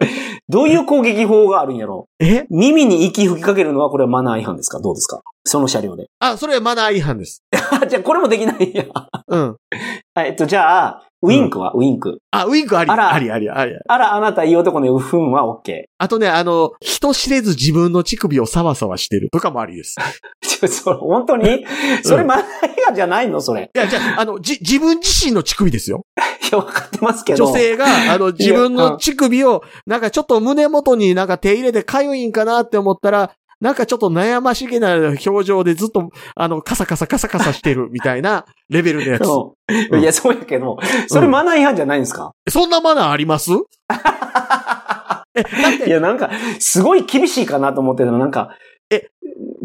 [0.48, 2.06] どういう攻撃法があるんやろ？
[2.20, 2.46] え？
[2.50, 4.80] 耳に息吹きかけるのはこれはマナー違反ですか？
[4.80, 5.22] どうですか？
[5.44, 6.06] その車両で。
[6.18, 7.42] あ、それはマナー違反です。
[7.80, 8.84] あ、 じゃあこれもできないんや。
[9.28, 9.56] うん。
[10.14, 12.18] あ えっと、じゃあ、ウインクは、ウインク。
[12.30, 13.72] あ、ウインクあり、あらありありあり。
[13.88, 15.82] あら、あなたいい男ね、うふんは OK。
[15.98, 19.96] あとね、あの、人知れず自分の乳首をサワサワしてるとかもありです。
[20.42, 21.66] ちょ、それ、本当に？
[22.04, 22.48] それマナー違
[22.86, 23.40] 反じゃないの？
[23.40, 23.68] それ。
[23.74, 26.02] いや、じゃあ、あの、じ、自分自身の乳首ですよ。
[26.50, 27.46] いや、わかってますけど。
[27.46, 39.24] 女性が、あの、自分の乳首を、なんかちょっと胸元になんか手入れてかゆいんかなって思ったら、なんかちょっと悩ましげな表情でずっと、あの、カサカサカサカサしてるみたいな レベルのやつ。
[39.26, 39.96] う。
[39.96, 40.00] ん。
[40.00, 40.76] いや、そうやけど、
[41.08, 43.50] それマナー違反じゃないんですか、そんなマナーあります？
[45.86, 48.50] いや、なんか、すごい厳しいかなと思ってたの、なんか、
[48.90, 49.08] え、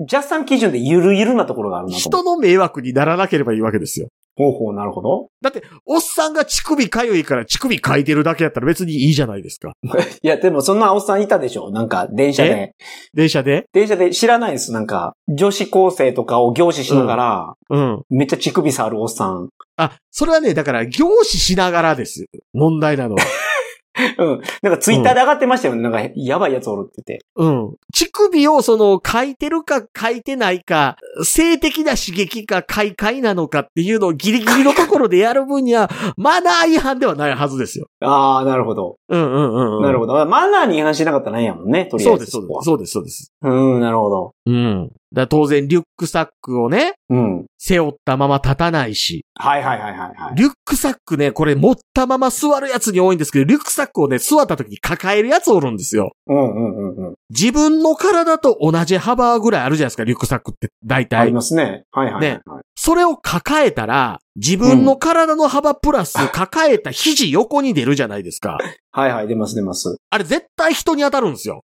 [0.07, 4.07] ジャスさん基準でゆるゆるなところがあるなと思人の迷惑にならなければいいわけですよ。
[4.35, 5.29] ほうほう、なるほど。
[5.41, 9.73] だって、おっさんが乳首かゆいから乳首かいてるだけやったら別にいいじゃないですか。
[10.23, 12.73] いや、でもそんなおっさんいたでしょなんか、電車で。
[13.13, 13.65] 電車で？
[13.73, 14.71] 電車で知らないです。
[14.71, 18.01] なんか、女子高生とかを凝視しながら、うん。
[18.09, 19.49] めっちゃ乳首触るおっさん。
[19.77, 22.25] あ、それはね、だから、凝視しながらです。
[22.53, 23.21] 問題なのは。
[24.17, 24.41] うん。
[24.61, 25.81] なんかツイッターで上がってましたよね。
[25.81, 27.25] なんか、やばいやつおるって言って。
[27.35, 27.75] うん。
[27.93, 37.87] 乳首をその、書いてるか書いてないか、性的な刺激か快快なのかっていうのをギリギリのところでやる分には、マナー違反ではないはずですよ。
[38.01, 38.97] ああ、なるほど。
[39.13, 39.83] うんうんうん、うん。
[39.83, 40.13] なるほど。
[40.25, 41.85] マナーに違反しなかったらないやもんね。
[41.85, 42.17] とりあえず。
[42.17, 42.65] そうです、そうです。
[42.65, 43.33] そうです、そうです。
[43.41, 44.33] うん、なるほど。
[44.45, 44.91] うん。
[45.13, 47.45] だ当然、リュックサックをね、うん。
[47.59, 50.35] 背負ったまま立たないし、はいはいはいはいはい。
[50.35, 56.13] リュックサックね、これ持ったまま座るやつに多いんですけど、リュックサックをね、座った時に抱えるやつおるんですよ。
[56.27, 57.15] うんうんうんうん。
[57.29, 60.69] 自分の体と同じ幅ぐらいあるじゃないですか、リュックサックって。
[60.83, 61.33] 大あ体り。
[61.33, 61.83] ますね。
[61.91, 62.63] はいはいはい、はい。
[62.75, 68.57] それを抱えたら、自分の体の幅プラス 抱えた肘横に出るじゃないですか。
[68.95, 69.97] はいはい、出ます出ます。
[70.11, 71.65] あれ絶対人に当たるんですよ。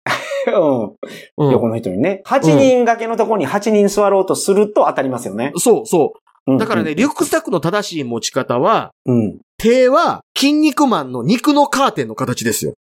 [0.47, 1.47] うん。
[1.47, 1.53] うん。
[1.53, 2.23] 横の人にね。
[2.27, 5.53] 8人掛けのところに8人座ろうとすると当たりますよね。
[5.57, 6.13] そうそ
[6.47, 6.55] うう。
[6.57, 9.39] んだからね、リュックサックの正しい持ち方は、うん。
[9.57, 12.75] 手は筋肉マンの肉のカーテンの形ですよ。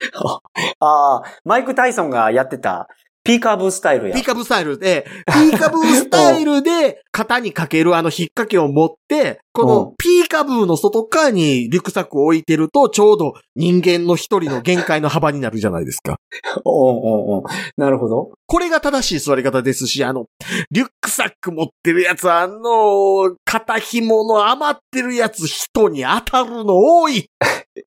[0.80, 2.88] ああ、マイク・タイソンがやってた、
[3.30, 4.24] ピーカーブスタイルやピー。
[4.24, 16.16] カブスタイルで、ピーカブスタイルで肩にかけるあの引っ掛けを持って、こうのピーカブーの外側にリュックサックを置いてると、ちょうど人間の一人の限界の幅になるじゃないですか。
[16.64, 17.44] おうんうんうん。
[17.76, 18.32] なるほど。
[18.46, 20.26] これが正しい座り方ですし、あの、
[20.72, 27.28] リュックサック持ってるやつ、あの、肩紐の余ってるやつ人に当たるの多い。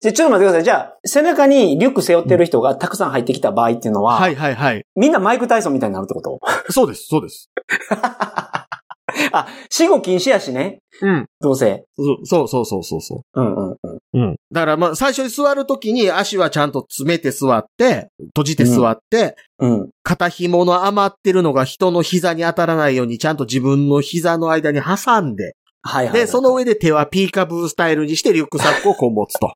[0.02, 0.64] じゃ、ちょっと待ってください。
[0.64, 4.86] じゃあ、背中にリュック背負ってる人がたくさん入ってきた場合っていうのは、はいはいはい。
[4.96, 6.40] みんなマイク・タイソンみたいになるってこと？
[6.72, 7.50] そうです、そうです。
[9.32, 10.80] あ、死後禁止やしね。
[11.02, 11.26] うん。
[11.40, 11.84] どうせ。
[12.26, 13.42] そうそうそうそうそう。
[13.42, 14.22] うんうんうん。
[14.22, 14.36] うん。
[14.52, 19.90] だからまあ、最初に座るときに足はちゃんと詰めて座って、閉じて座って、うん。
[20.02, 26.14] 肩紐の余ってるのが人の膝に当たらないようにちゃんと自分の膝の間に挟んで、はいはい。
[26.14, 29.52] で、その上で手はピーカブースタイルにしてリュックサックをこう持つと。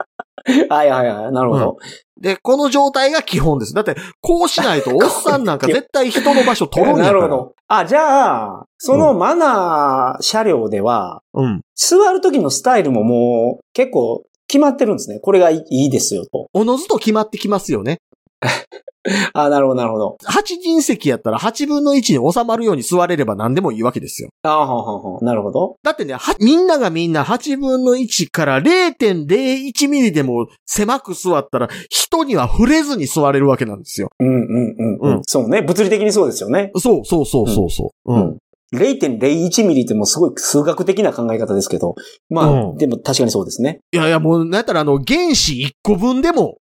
[0.69, 1.31] はいはいはい。
[1.31, 1.77] なるほど。
[2.19, 3.73] で、この状態が基本です。
[3.73, 7.19] だって、こうしないとおっさんなんか 絶対人の場所取るんやから。
[7.21, 7.53] なるほど。
[7.67, 11.61] あ、じゃあ、そのマナー車両では、うん。
[11.75, 15.19] 座る時のスタイルももう結構決まってるんですね。
[15.19, 16.47] これがいいですよと。
[16.53, 17.99] おのずと決まってきますよね。
[19.33, 20.17] あ、なるほどなるほど。
[20.25, 24.29] 8人席やったら8分の1に収まるように座れれば何でもいいわけですよ。
[24.43, 25.75] あはははなるほど。
[25.83, 34.09] だってね、はみんながみんな8分の1から0.01ミリでも狭く座ったら人には触れずに座れるわけなんですよ。
[34.19, 35.61] うんうんうん、うんうんそうね。
[35.61, 36.71] 物理的にそうですよね。
[36.75, 38.13] そうそうそうそうそう。
[38.13, 38.21] うん。
[38.21, 38.37] うん
[38.73, 41.95] 0.01ミリってもうすごい数学的な考え方ですけど。
[42.29, 43.79] まあ、うんでも確かにそうですね。
[43.93, 46.57] いやいや、もう、なんやったらあの、原子1個分でも、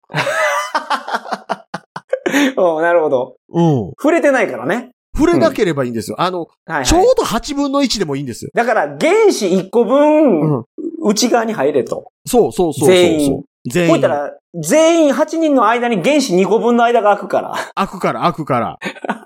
[2.58, 3.36] うん、なるほど。
[3.50, 3.92] うん。
[4.00, 4.92] 触れてないからね。
[5.16, 6.18] 触れなければいいんですよ。
[6.20, 6.86] あの、はい、はい。
[6.86, 8.52] ちょうど8分の1でもいいんですよ。
[8.54, 10.66] だから原子1個分、うん。
[11.04, 12.12] 内側に入れと。
[12.26, 12.96] そうそうそうそうそう。
[12.96, 13.44] 全員。
[13.72, 13.90] 全員。
[13.90, 17.56] こういったら、全員8人の間に原子2個分の間が空くから。
[17.76, 18.78] 開くから、開くから。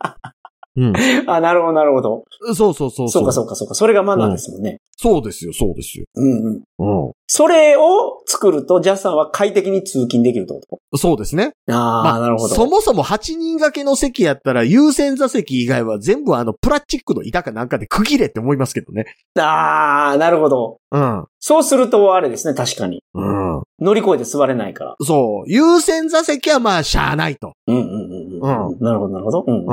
[0.79, 0.93] うん。
[1.29, 2.23] あ、なるほど、なるほど。
[2.55, 3.73] そうそうそうそうか、そうか、そうか。
[3.75, 4.79] それがマナーですもんね。
[4.97, 6.05] そうですよ、そうですよ。
[6.15, 7.07] うんうん。
[7.07, 7.11] うん。
[7.27, 11.51] それを作ると、ジャスさんは快適に通勤できるってこそうですね。
[11.67, 12.55] とああ、なるほど。
[12.55, 19.05] そもそも8人掛けの席やったら、優先座席以外は全部あの、プラスチックの板かなんかで区切れって思いますけどね。
[19.37, 20.77] ああ、なるほど。
[20.91, 21.25] うん。
[21.39, 23.03] そうすると、あれですね、確かに。
[23.13, 23.63] うん。
[23.79, 24.95] 乗り越えて座れないから。
[25.01, 25.49] そう。
[25.49, 27.53] 優先座席はまあ、しゃあないと。
[27.67, 28.77] うんうんうんうん。
[28.79, 29.43] なるほど、なるほど。
[29.47, 29.59] うん。
[29.59, 29.65] うん。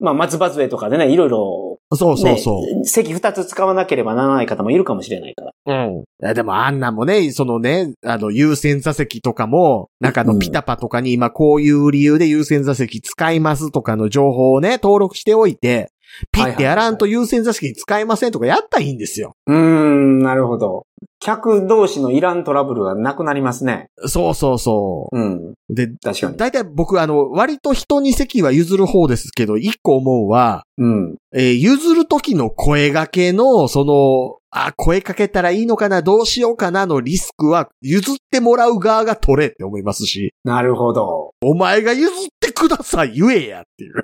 [0.00, 5.86] まあ、松葉杖とかでね、いろいろ、そうそうねそう。、席二つ使わなければならない方もいるかもしれないから。
[5.86, 6.00] うん。
[6.00, 15.92] いやでもあんなんもね、そのね、あの、優先座席とかも、なんかあの、うんピタパとかに今こういう理由で優先座席使いますとかの情報をね、登録しておいて、
[16.32, 19.36] ピッてやらんと優先座席使えませんとかやったらいいんですよ。
[19.46, 20.86] うーん、なるほど。
[21.20, 23.88] 客同士のいらんトラブルはなくなりますね。
[24.06, 25.34] そうそうそうん。
[25.50, 25.54] う。
[25.70, 26.36] で、確かに。
[26.36, 31.16] 大体僕あの、割と人に席は譲る方ですけど、一個思うは、うん。
[31.34, 41.30] えー譲る時の声掛けの、その、あ、声かけたらいいのかな、どうしようかなのリスクは、譲ってもらう側が取れって思いますし、なるほど。
[41.42, 43.94] お前が譲ってください、言えやっていう。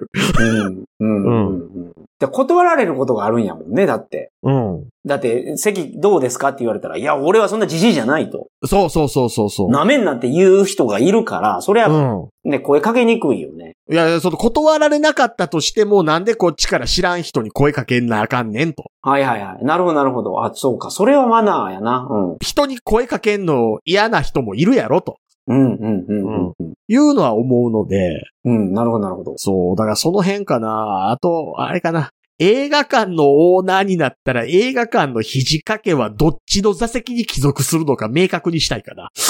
[0.40, 0.84] うん。
[0.98, 1.24] うん。
[1.24, 1.48] うん。
[1.48, 1.56] う
[1.90, 1.92] ん。
[2.18, 4.32] で断られることがあるんやもんね、だって。
[4.42, 4.88] うん。
[5.06, 8.48] だって、席どうですかって言われたら、いや、俺はそんなじじいじゃないと。
[8.64, 9.70] そうそうそうそうそう。
[9.70, 12.50] なめんなって言う人がいるから、それはうん。
[12.50, 13.74] ね、声かけにくいよね。
[13.90, 18.84] いや、その断られなかったとしても、なんでこっちから知らん人に声かけなあかんねんと。
[19.02, 19.64] はいはいはい。
[19.64, 20.44] なるほどなるほど。
[20.44, 20.90] あ、そうか。
[20.90, 22.06] それはマナーやな。
[22.10, 22.36] うん。
[22.40, 26.72] 人に声かけんの嫌な人もいるやろとうん、うん、うん、うん。
[26.88, 29.34] いうのは思うので、うん、なるほどなるほど。
[29.36, 31.10] そう、だからその辺かな。
[31.10, 32.10] あと、あれかな。
[32.42, 39.10] 映画館のオーナーになったら映画館の肘掛けはどっちの座席に帰属するのか明確にしたいかな。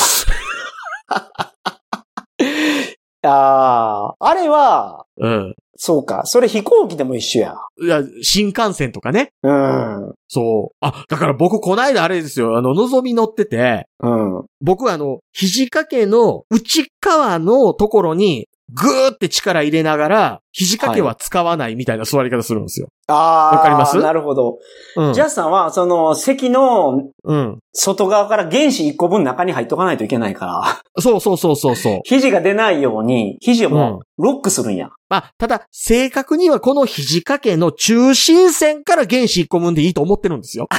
[3.22, 5.54] ああ、あれは、うん。
[5.76, 6.22] そうか。
[6.24, 7.54] それ飛行機でも一緒や。
[7.82, 9.32] いや、新幹線とかね。
[9.42, 10.14] うん。
[10.28, 10.76] そう。
[10.80, 12.56] あ、だから僕こないだあれですよ。
[12.56, 14.44] あの、のぞみ乗ってて、うん。
[14.60, 22.88] 僕あの、肘掛けの内側のところに、ぐーって力入れながら、肘掛けは使わないみたいな座り方するんですよ。
[23.08, 23.56] ああ。
[23.56, 23.96] わかります？
[23.98, 24.58] なるほど。
[24.96, 25.12] うん。
[25.14, 27.58] ジャスさんは、その、席のうん。
[27.72, 32.00] 外側から原子1個分中に入っとかないといけないから、そうそうそうそうそう。
[32.06, 34.90] 肘が出ないように、肘をもうロックするんや。
[35.08, 40.68] まあ、ただ、正確にはこの肘掛けの中心線から原子1個分でいいと思ってるんですよ。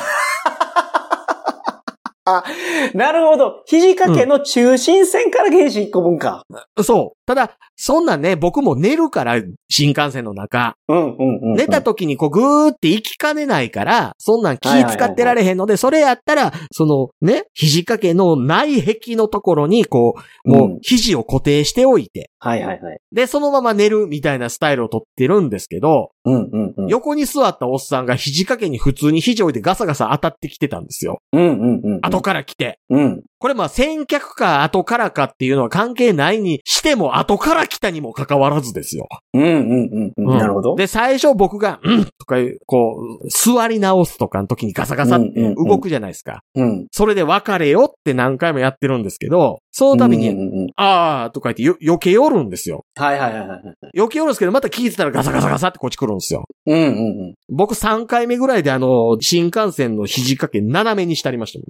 [2.93, 3.63] なるほど。
[3.65, 6.43] 肘掛けの中心線から原子1個分か。
[6.82, 7.17] そう。
[7.32, 10.76] ただ、そんなんね、僕も寝るから、新幹線の中。
[10.89, 11.56] うん、うん、うん。
[11.56, 23.00] 寝た時にこうぐーって行きかねないから、そんなん気使ってられへんので、それやったら、そのね、肘掛けの内壁のところに、こう、もううん肘を固定しておいて、はいはいはい。
[23.13, 26.88] で、そのまま寝るみたいなスタイルをとってるんですけど、うん、うん、うん。
[26.88, 31.20] 横に座ったおっさんが肘掛けに普通に肘置いてガサガサ当たってきてたんですよ。
[31.32, 32.00] うん、うん、うん。
[32.02, 32.80] 後から来て。
[32.89, 33.24] うん。
[33.38, 39.07] これまあ先客か後からかっていうのは関係ないにしても後から来たにもかかわらずですよ。
[39.34, 40.13] うん、うん、うん。
[40.17, 40.75] うんなるほど。
[40.75, 46.41] で、最初僕が、うんとかいう、こう、座り直すとかの時にガサガサって動くじゃないですか。
[46.55, 46.88] うん。
[46.91, 52.86] それで別れよって何回もやってるんですけど、その度に、うんうんうんあーとか言ってよ余計寄るんですよ。
[52.95, 53.62] はいはいはいはい。
[53.95, 56.43] 余計寄るんですけど、また聞いてたらガサガサガサってこっち来るんですよ。
[56.65, 56.88] うんうんう
[57.31, 57.36] ん。
[57.49, 61.67] 僕3回目ぐらいであの、新幹線の肘掛け斜めにしてありましたもん。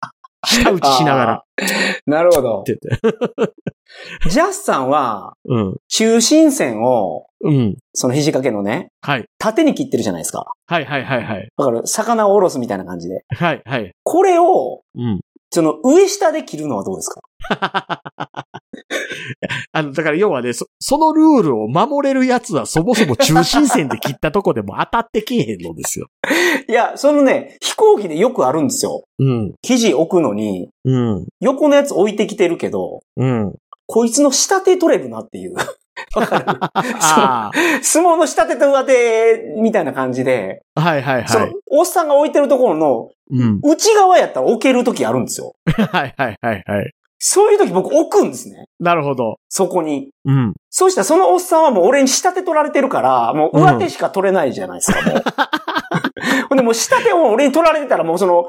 [0.46, 1.34] 下打ちしながら。
[1.34, 1.42] っ
[2.06, 2.62] なるほど。
[2.64, 3.52] て言って。
[4.30, 5.76] ジャスさんは、うん。
[5.88, 7.76] 中心線を、うん。
[7.92, 9.24] その肘掛けのね、はい。
[9.38, 10.46] 縦に切ってるじゃないですか。
[10.66, 11.48] はいはいはいはい。
[11.56, 13.24] だから、魚をおろすみたいな感じで。
[13.34, 13.92] はいはい。
[14.02, 15.20] これを、うん。
[15.52, 17.20] その上下で切るのはどうですか？
[19.72, 26.06] あの、だから要はね、そ、そのルールを守れるやつはそもそも中心線で切ったとこでも当たってけえへんのですよ。
[26.68, 29.02] いや、そのね、飛行機でよくあるんですよ。
[29.18, 29.54] うん。
[29.62, 31.26] 肘置くのに、うん。
[31.40, 33.54] 横のやつ置いてきてるけど、うん。
[33.92, 35.54] こいつの下手取れるなっていう。
[36.14, 36.44] わかる
[37.02, 37.50] あ
[37.82, 40.80] 相撲の下手と上手みたいな感じで、あ。
[40.80, 43.60] はいはいそのはい。、おっさんが置いてるところのうん。
[43.64, 45.54] 内側やったら置ける時あるんですよ。
[45.66, 46.92] はいはいはいはい。
[47.18, 48.66] そういう時僕置くんですね。
[48.78, 49.40] なるほど。
[49.48, 50.10] そこに。
[50.24, 50.54] うん。
[50.70, 55.22] そうしたらそのおっさんはもう俺に下手取られてるから、もう上手しか取れないじゃないですか、もう。
[56.48, 58.46] ほんでもう下手を俺に取られてたらもうその、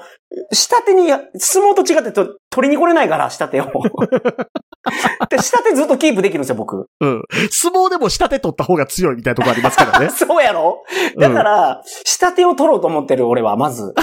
[0.54, 3.66] 下手に、相撲と違ってと取りに来れないから、下手を。
[5.30, 6.88] で下手ずっとキープできるんですよ、僕。
[7.00, 7.24] うん。
[7.52, 10.10] 相撲でも下手取った方が強いみたいなとこありますからね。
[10.16, 10.84] そうやろ？
[11.20, 13.94] だから、下手を取ろうと思ってる俺は、まず。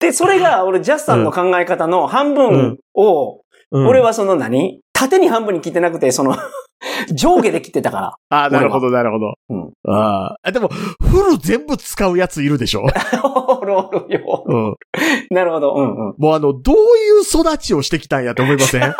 [0.00, 3.42] で、それが俺、ジャスさんの考え方の半分を、うん
[3.86, 4.80] 俺、はその何？
[5.08, 6.36] 縦に半分に切ってなくて、その、
[7.14, 8.14] 上下で切ってたから。
[8.30, 9.34] ああ、なるほど、なるほど。
[9.50, 9.70] うん。
[9.92, 10.52] ああ。
[10.52, 12.82] でも、フル全部使うやついるでしょ？
[13.24, 14.44] おるおるよ。
[14.46, 14.76] うん。
[15.30, 15.74] なるほど。
[15.74, 16.14] うんうん。
[16.18, 16.78] もうあの、どうい
[17.20, 18.94] う育ちをしてきたんやと思いません？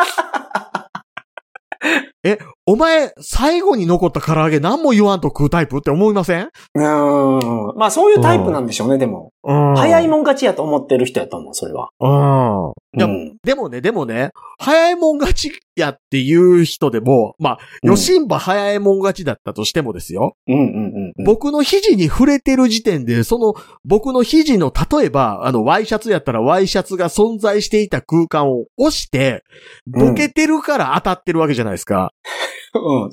[2.25, 6.49] え、お前、最後に残った唐揚げ何も言わんと食うタイプって思いません？
[6.75, 7.77] うーん。
[7.77, 9.31] まあそういうタイプなんでしょうね、でも。
[9.45, 11.89] うん早いもん勝ちやと思ってる人やと思う、それは。
[11.99, 12.67] うん。
[12.69, 13.37] うん。
[13.43, 20.37] でもね、でもね、早いもん勝ちやっていう人でも、まあ、うんヨシンバ早いもん勝ちだったとしてもですよ。
[20.47, 21.25] うんうんうんうん。
[21.25, 29.43] 僕の肘に触れてる時点で、その、僕の肘の、例えば、あの、ワイシャツやったらワイシャツが存在していた空間を押して、
[29.85, 32.03] ボケてるから当たってるわけじゃないですか。
[32.03, 32.09] うん。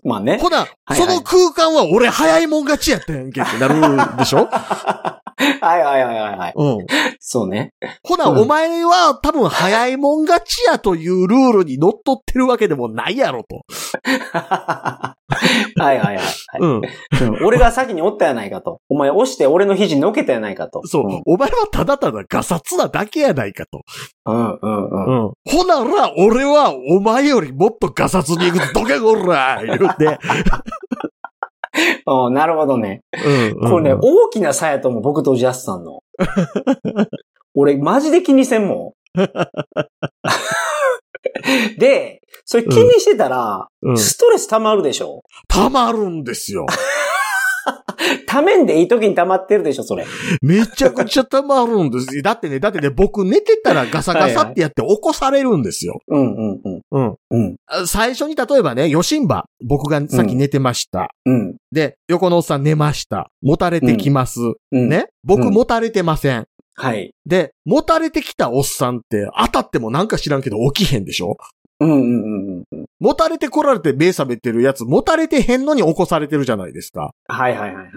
[0.04, 0.38] まあね。
[0.40, 0.98] ほな、はいはい。
[0.98, 4.48] その空間は俺早いもん勝ちやったやんけってなるでしょ？
[5.60, 6.52] はいはいはいはいはい。
[6.56, 6.86] うん。
[7.18, 7.72] そうね。
[8.02, 13.62] ほな、うんお前は多分早いもん勝ちやというルールに乗っ取ってるわけでもないやろと。
[14.32, 15.16] は
[15.78, 16.24] いはいはいはい。
[16.60, 16.76] うん。
[16.76, 16.80] うん
[17.44, 18.80] 俺が先におったやないかと。
[18.88, 20.82] お前押して俺の肘にのけたやないかと。
[20.86, 23.82] そう、んお前はただただガサツなだけやないかと。
[24.26, 25.26] うんうんうん。
[25.26, 25.32] うん。
[25.44, 30.18] ほなら、俺はお前よりもっとガサツに行くぞ、どけこら言うて。
[32.06, 33.02] うんなるほどね。
[33.12, 33.70] うん。
[33.70, 36.02] これね、うん大きな差やと思う、僕とジャスさんの。
[37.54, 39.18] 俺、マジで気にせんもん。
[41.78, 43.98] で、それ気にしてたら、うん。
[43.98, 46.66] ストレス溜まるでしょたまるんですよ。
[48.26, 50.06] 溜めんでいい時に溜まってるでしょ、それ。
[50.42, 52.22] めちゃくちゃたまるんですよ。
[52.22, 56.00] だってね、だってね、僕寝てたらガサガサってやって起こされるんですよ。
[56.08, 56.82] うんうんうん。
[56.90, 57.16] うん。
[57.30, 57.56] うん。
[57.66, 61.08] あ最初に例えばね、ヨシンバ、僕がさっき寝てました。
[61.26, 61.56] うん。
[61.72, 63.30] で、横のおっさん寝ました。
[63.42, 64.40] 持たれてきます。
[64.40, 64.88] うん。。
[64.88, 65.08] ね？
[65.24, 66.46] 僕うん持たれてません。
[66.74, 67.12] はい。
[67.26, 71.36] で、持たれてきたおっさんって当たってもなんか知らんけど起きへんでしょ？
[71.80, 72.86] うんうんうんうんうん。
[73.00, 77.12] 持たれてこられて目覚めてるやつ、持たれてへんのに起こされてるじゃないですか。
[77.28, 77.94] はいはいはいはい。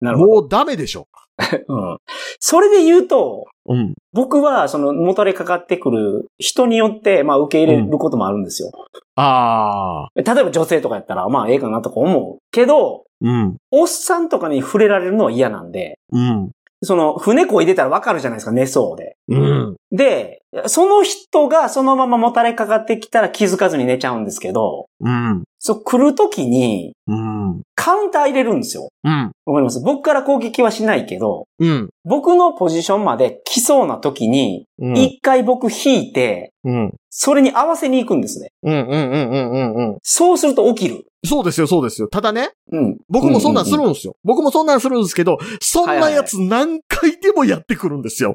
[0.00, 0.32] なるほど。
[0.32, 1.06] もうダメでしょ。
[1.68, 1.98] うん。
[2.40, 3.94] それで言うと、うん。
[4.12, 8.70] 僕は、その、もたれかかってくる人によって、まあ、受け入れることもあるんですよ。
[9.14, 10.08] ああ。
[10.14, 12.38] 例えば女性とかやったら、まあ、ええかなとか思う。
[12.50, 13.56] けど、うん。
[13.70, 16.50] おっさんとかに触れられるのは嫌なんで、うん。
[16.82, 19.16] その、船こいでたらわかるじゃないですか、寝そうで。
[19.28, 19.76] うん。
[19.92, 25.44] で、その人がそのままもたれかかってきたら気づかずに寝ちゃうんですけど、うん。
[25.58, 27.62] そう、来るときに、うん。
[27.74, 28.90] カウンター入れるんですよ。
[29.04, 29.32] うん。
[29.46, 29.80] わかります？
[29.80, 31.88] 僕から攻撃はしないけど、うん。
[32.04, 34.96] 僕のポジションまで来そうな時に、うん。
[34.98, 36.94] 一回僕引いて、うん。
[37.08, 38.50] それに合わせに行くんですね。
[38.62, 38.74] うん。
[38.74, 38.90] うん。
[38.90, 39.30] うん。
[39.30, 39.74] うん。
[39.74, 39.98] うん。
[40.02, 41.04] そうすると起きる。
[41.24, 42.08] そうですよ、そうですよ。
[42.08, 42.98] ただね、うん。
[43.08, 44.16] 僕もそんなんするうんですよ。
[44.24, 48.30] 僕もそんなんするんですけど、そんなやつ何回でもやってくるんですよ。
[48.30, 48.32] う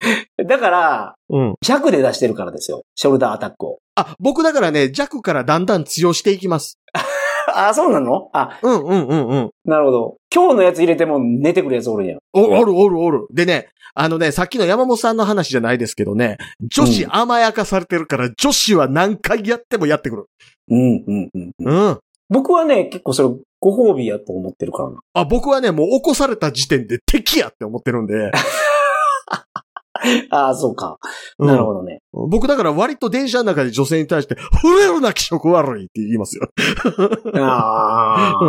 [0.46, 1.54] だから、うん。
[1.62, 2.82] 弱で出してるからですよ。
[2.94, 3.78] ショルダーアタックを。
[3.94, 6.78] あ、僕だからね、弱からだんだん強していきます。
[7.54, 8.30] あ、そうなの？
[8.32, 9.50] あ、うんうんうんうん。
[9.64, 10.16] なるほど。
[10.34, 12.18] 今日のやつ入れても寝てくるやつおるやん。
[12.32, 13.26] お、おるおるおる。
[13.30, 20.26] でね、あのね、さっきの山本さんの話じゃないですけどね、女子甘やかされてるから、女子は何回やってもやってくる。
[20.68, 21.52] うん、うん、うん。
[21.60, 21.98] うん。
[22.28, 23.28] 僕はね、結構それ
[23.60, 24.96] ご褒美やと思ってるからな。
[25.12, 28.32] あ、僕はね、もう起こされた時点で敵やって思ってるんで。
[30.30, 30.98] ああ、そうか。
[31.38, 32.00] うんなるほどね。
[32.12, 36.48] 僕だから割と電車の中で女性に対して、触れるな気色悪いって言いますよ。
[37.42, 38.44] ああ、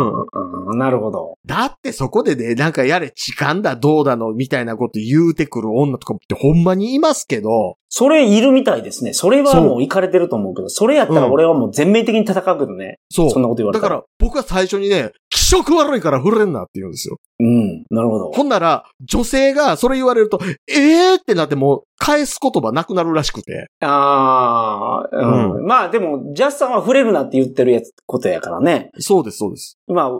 [0.70, 1.34] うんなるほど。
[1.46, 9.12] だってそこでね、なんかやれ痴漢だどうだのみたいなこと言うてくる女とかってほんまにいますけど、それいるみたいですね。
[9.12, 12.98] それはもう行かれてると思うけど、それやったら俺はもう全面的に戦うけどね。
[13.10, 13.30] そう。
[13.30, 13.82] そんなこと言われた。
[13.82, 17.18] だからら僕は最初にね、気色悪いから触れんなって言うんですよ。
[17.38, 18.32] うん、なるほど。
[18.32, 23.68] ほんなら、女性がそれ言われると、えーってなってもう返す言葉なくなるらしくて。
[23.80, 25.66] ああ、うん。
[25.66, 28.90] まあでも、ジャスさんは触れるなって言ってるやつ、ことやからね。
[28.98, 29.78] そうです、そうです。
[29.86, 30.10] まあ、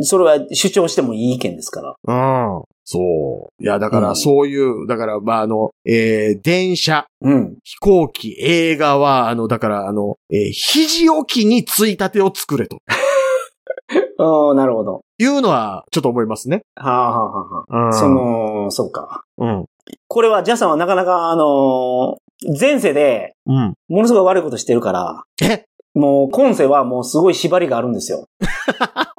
[0.00, 1.96] それは主張してもいい意見ですから。
[2.06, 2.62] うん。
[2.84, 3.62] そう。
[3.62, 7.56] いや、だかうんらそういう、だから、まあ、あの、えー、電車、うん。
[7.62, 12.78] 飛行機、映画は、あの、だから、あの、えー肘置きについたてを作れと
[14.18, 15.02] ああ、なるほど。
[15.18, 16.62] いうのは、ちょっと思いますね。
[16.76, 17.92] はあ、はあはあ。
[17.92, 19.22] そ、の、そうか。
[19.38, 19.64] うん。
[20.08, 22.22] これは、ジャスさんはなかなか、あのー
[22.60, 23.74] 前世で、うん。
[23.88, 25.64] ものすごい悪いことしてるから、え？
[25.94, 28.26] もう、今世はもうすごい縛りがあるんですよ。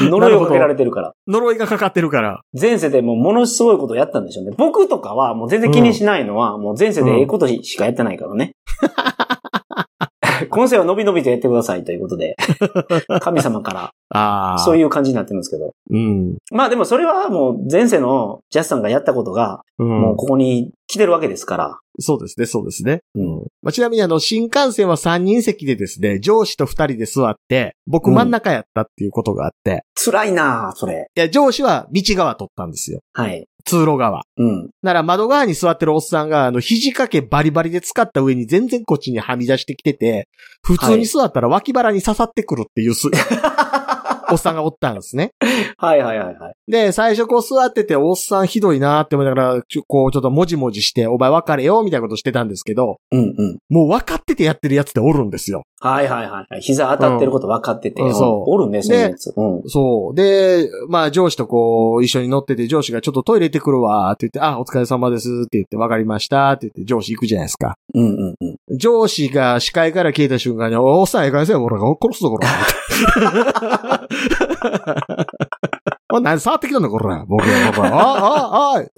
[0.10, 1.12] 呪いをかけられてるから。
[1.26, 2.40] 呪いがかかってるから。
[2.58, 4.52] 前世でもうものすごいことをやったんでしょうね。
[4.56, 8.52] 僕とかはもう全然気にしないのは、もう前世でええことしかやってないからね。
[10.50, 12.36] 今世は伸び伸びとやってくださいということで、
[13.20, 14.62] 神様からああ。
[14.62, 14.64] う。
[14.64, 15.72] そういう感じになってるんですけど。
[15.90, 16.36] うん。
[16.50, 19.88] まあでもそれはもう前世のジャスさんがやったことが、うん。
[19.88, 21.78] もうここに来てるわけですから。
[22.00, 23.00] そうですね、そうですね。
[23.14, 23.36] うん。
[23.62, 31.08] まあ、ちなみにあの、新幹線は3人席でですね、上司と2人で座って、僕真ん中やったっていうことがあって、辛いなあそれ。
[31.14, 33.00] いや、上司は道側取ったんですよ。
[33.12, 33.46] はい。
[33.64, 34.22] 通路側。
[34.38, 34.70] うん。
[34.82, 40.28] なら窓側に座ってるおっさんが、あの、肘掛けバリバリで使った上に全然こっちにはみ出してきてて、
[40.62, 43.08] 普通に座ったら脇腹に刺さってくるっていうす、
[44.30, 45.32] おっさんがおったんですね。
[45.78, 46.54] はいはいはいはい。
[46.70, 53.58] で、最初こう座ってて、おっさんひどいなって思いながら、ちょこうちょっともじもじして、お前別れよ、みたいなことしてたんですけど、うんうん。
[53.68, 55.62] もう分かっててやってるやつっておるんですよ。
[55.80, 56.60] はいはいはいはい。
[56.60, 58.02] 膝当たってること分かってて。
[58.02, 59.32] うんそうおるね、そういうやつ。
[59.36, 59.62] うん。
[59.66, 60.14] そう。
[60.14, 67.76] で、まあ上司とこう、一緒に乗ってて、上司がちょっとトイレ行ってくるわ、って言って、あ、お疲れ様ですって言って、分かりましたって言って、上司行くじゃないですか。
[67.94, 68.78] うんうんうん。
[68.78, 72.48] 上司が視界から消えた瞬間に、おっさん、ええかいせよ、俺が殺すぞ、こら。
[76.10, 77.24] おい、何触ってきたんだ、こら。
[77.28, 78.74] 僕は、僕は。
[78.74, 78.88] おい、おい、おい。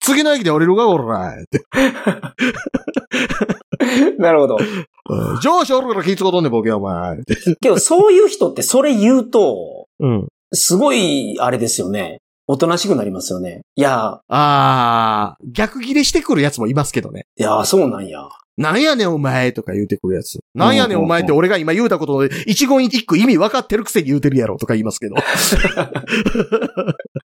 [0.00, 1.34] 次の駅で降りるか、こら。
[1.34, 1.60] って。
[4.18, 4.56] なるほど。
[4.56, 7.18] うん上司おるから気ぃつことんねん、僕は、お前。
[7.60, 10.28] けど、そういう人ってそれ言うと、うん。
[10.52, 12.20] すごい、あれですよね。
[12.46, 13.62] おとなしくなりますよね。
[13.76, 17.26] いや、あー、逆ギレしてくるやつもいますけどね。
[17.36, 18.28] いや、そうなんや。
[18.58, 20.40] なんやねんお前とか言うてくるやつ。
[20.54, 25.14] なんやねんお前ってうん俺が今言うたことで一言一句意味分かってるくせに言うてるやろとか言いますけど。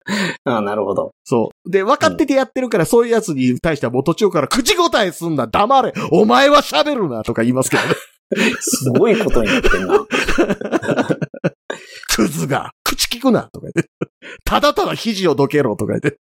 [0.45, 1.13] ああ、なるほど。
[1.25, 1.71] そう。
[1.71, 7.95] で、分かっててやってるからそういうやつに対してはもう途中から口答えすんな、黙れ、お前は喋るなとか言いますけどね。
[8.61, 10.07] すごいことになってんな。
[12.15, 13.91] クズが、口聞くなとか言って。
[14.45, 16.19] ただただ肘をどけろとか言って。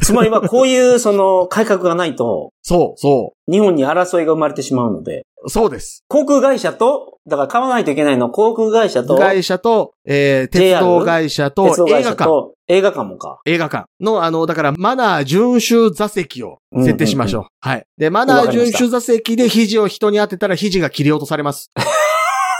[0.00, 5.50] つまりはこういう、その、改革がないと、 そう、そ日本に争いが生まれてしまうので、う。
[5.50, 6.04] そうです。
[6.08, 12.02] 航空会社と、だから買わないといけないのは航空会社と、会社と、えー、鉄道会社と映画館。
[12.04, 13.40] 社と、映画館もか。
[13.44, 17.46] 映画館の、あの、だから、マナー遵守座席を設定しましょう。
[17.60, 17.84] はい。
[17.98, 21.70] で、マナー遵守座席で肘を人に当てたら肘が切り落とされます。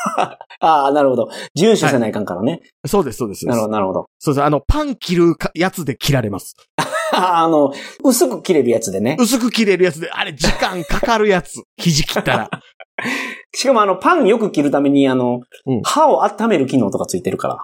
[0.61, 1.29] ああ、なるほど。
[1.57, 2.61] 遵守せないかんからね。
[2.87, 3.47] そうです、そうです。
[3.47, 4.07] なるほど、なるほど。
[4.19, 4.45] そうです。
[4.45, 6.55] あの、パン切るかやつで切られます。
[7.15, 7.73] あの、
[8.05, 9.17] 薄く切れるやつでね。
[9.19, 11.63] 薄く切れるやつで、あれ、時間かかるやつ。
[11.77, 12.51] 肘切ったら。
[13.55, 17.59] しかもあの、パンよく切るために、あの、うん歯を温める機能とかついてるから。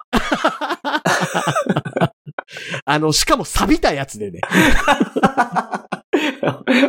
[2.85, 4.41] あの、しかも錆びたやつでね。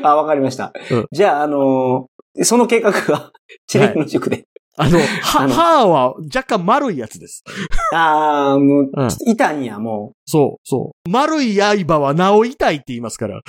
[0.02, 0.72] あ、わかりました。
[0.90, 2.10] うんじゃあ、あのー
[2.42, 3.32] その計画が、
[3.66, 4.44] チリの塾で。
[4.82, 7.44] あの、あは、の歯は若干丸いやつです。
[7.92, 11.10] ああ、もう、うん痛いんや、もそう、そう。
[11.10, 13.38] 丸い刃はなお痛いって言いますから。
[13.38, 13.42] う。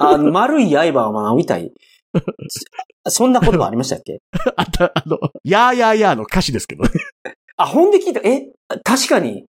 [0.00, 1.72] あの、丸い刃はまあ、痛い。
[3.08, 4.20] そんなことがありましたっけ？
[4.56, 6.90] あた、あの、やーやーやーの歌詞ですけどね。
[7.56, 8.20] あ、ほんで聞いた。
[8.20, 8.48] え
[8.84, 9.44] 確かに。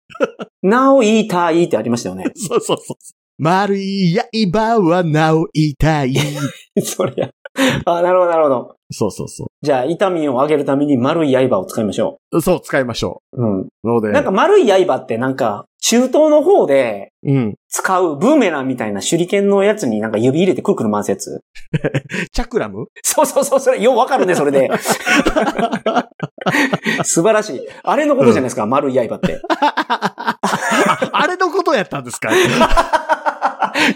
[0.61, 2.25] なお痛いってありましたよね。
[2.35, 2.97] そうそうそう。
[3.37, 4.15] 丸い
[4.51, 6.15] 刃はなお痛い。
[6.83, 7.29] それや。
[7.85, 8.75] あ、なるほど、なるほど。
[8.91, 12.41] そうそうそじゃあ、痛みを上げるために丸い刃を使いましょう。
[12.41, 13.41] そう、使いましょう。
[13.41, 13.61] うん。
[13.61, 13.67] う。
[13.83, 14.11] ので。
[14.11, 17.55] なんか丸い刃ってなんか、中東の方でうん。
[17.69, 21.41] 使うブーメランみたいな手裏剣のやつになんか指入れてくるくる回すやつ？
[22.31, 22.87] チャクラム？
[23.03, 24.69] そうそうそう、それ、ようわかるね、それで。
[27.03, 27.67] 素晴らしい。
[27.83, 29.41] あれのことじゃないですか、丸い刃って。
[29.49, 30.37] あ
[31.13, 32.29] あれのことやったんですか？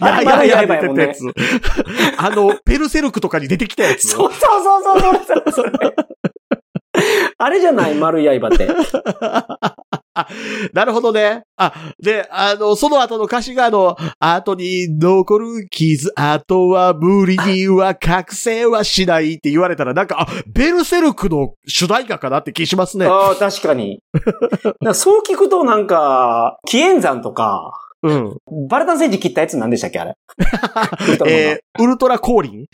[0.02, 1.16] あれ丸い刃やもんね。
[1.16, 1.22] つ。
[2.18, 4.08] あの、ペルセルクとかに出てきたやつ。
[4.08, 5.96] そうそうそうそう、それ、それ、それ。
[7.38, 8.68] あれじゃない、丸い刃って。
[10.74, 11.44] なるほどね。
[11.58, 23.06] あ、で、あの、その後の歌詞があの、後に残る傷後は無理には覚醒はしないって言われたらなんか、あ、ベルセルクの主題歌かなって気しますね。
[23.06, 24.02] ああ、確かに。
[24.84, 27.72] かそう聞くとなんか、紀元山とか、
[28.02, 28.38] うん。
[28.70, 30.16] バルタン星人切ったやつ何でしたっけ、あれ？
[31.08, 32.66] ウルトラマンえー、ウルトラ降臨、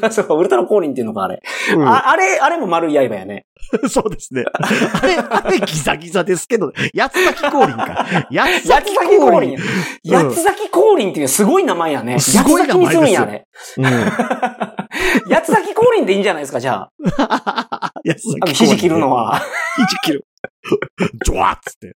[0.00, 1.42] が そうか、ウルトラ降臨っていうのか、あれ。
[1.74, 3.44] うんああれ、あれも丸い刃やね。
[3.88, 4.44] そうですね。
[4.52, 8.06] あれ、あれギザギザですけど、八つ咲き降臨か。
[8.32, 9.56] 八つ咲き降臨。
[10.08, 12.18] 八つ咲き降臨っていうすごい名前やね。
[12.18, 13.46] すごい名前ですにするんや、あれ。
[13.76, 13.84] うん。
[15.34, 17.92] 八つ咲き降臨でいいんじゃないですか、じゃあ。
[18.06, 18.54] 八つ咲き。
[18.54, 19.12] 肘切るの。
[19.12, 19.40] は。
[19.76, 20.24] 肘切る。
[21.24, 21.94] ジョワッつって。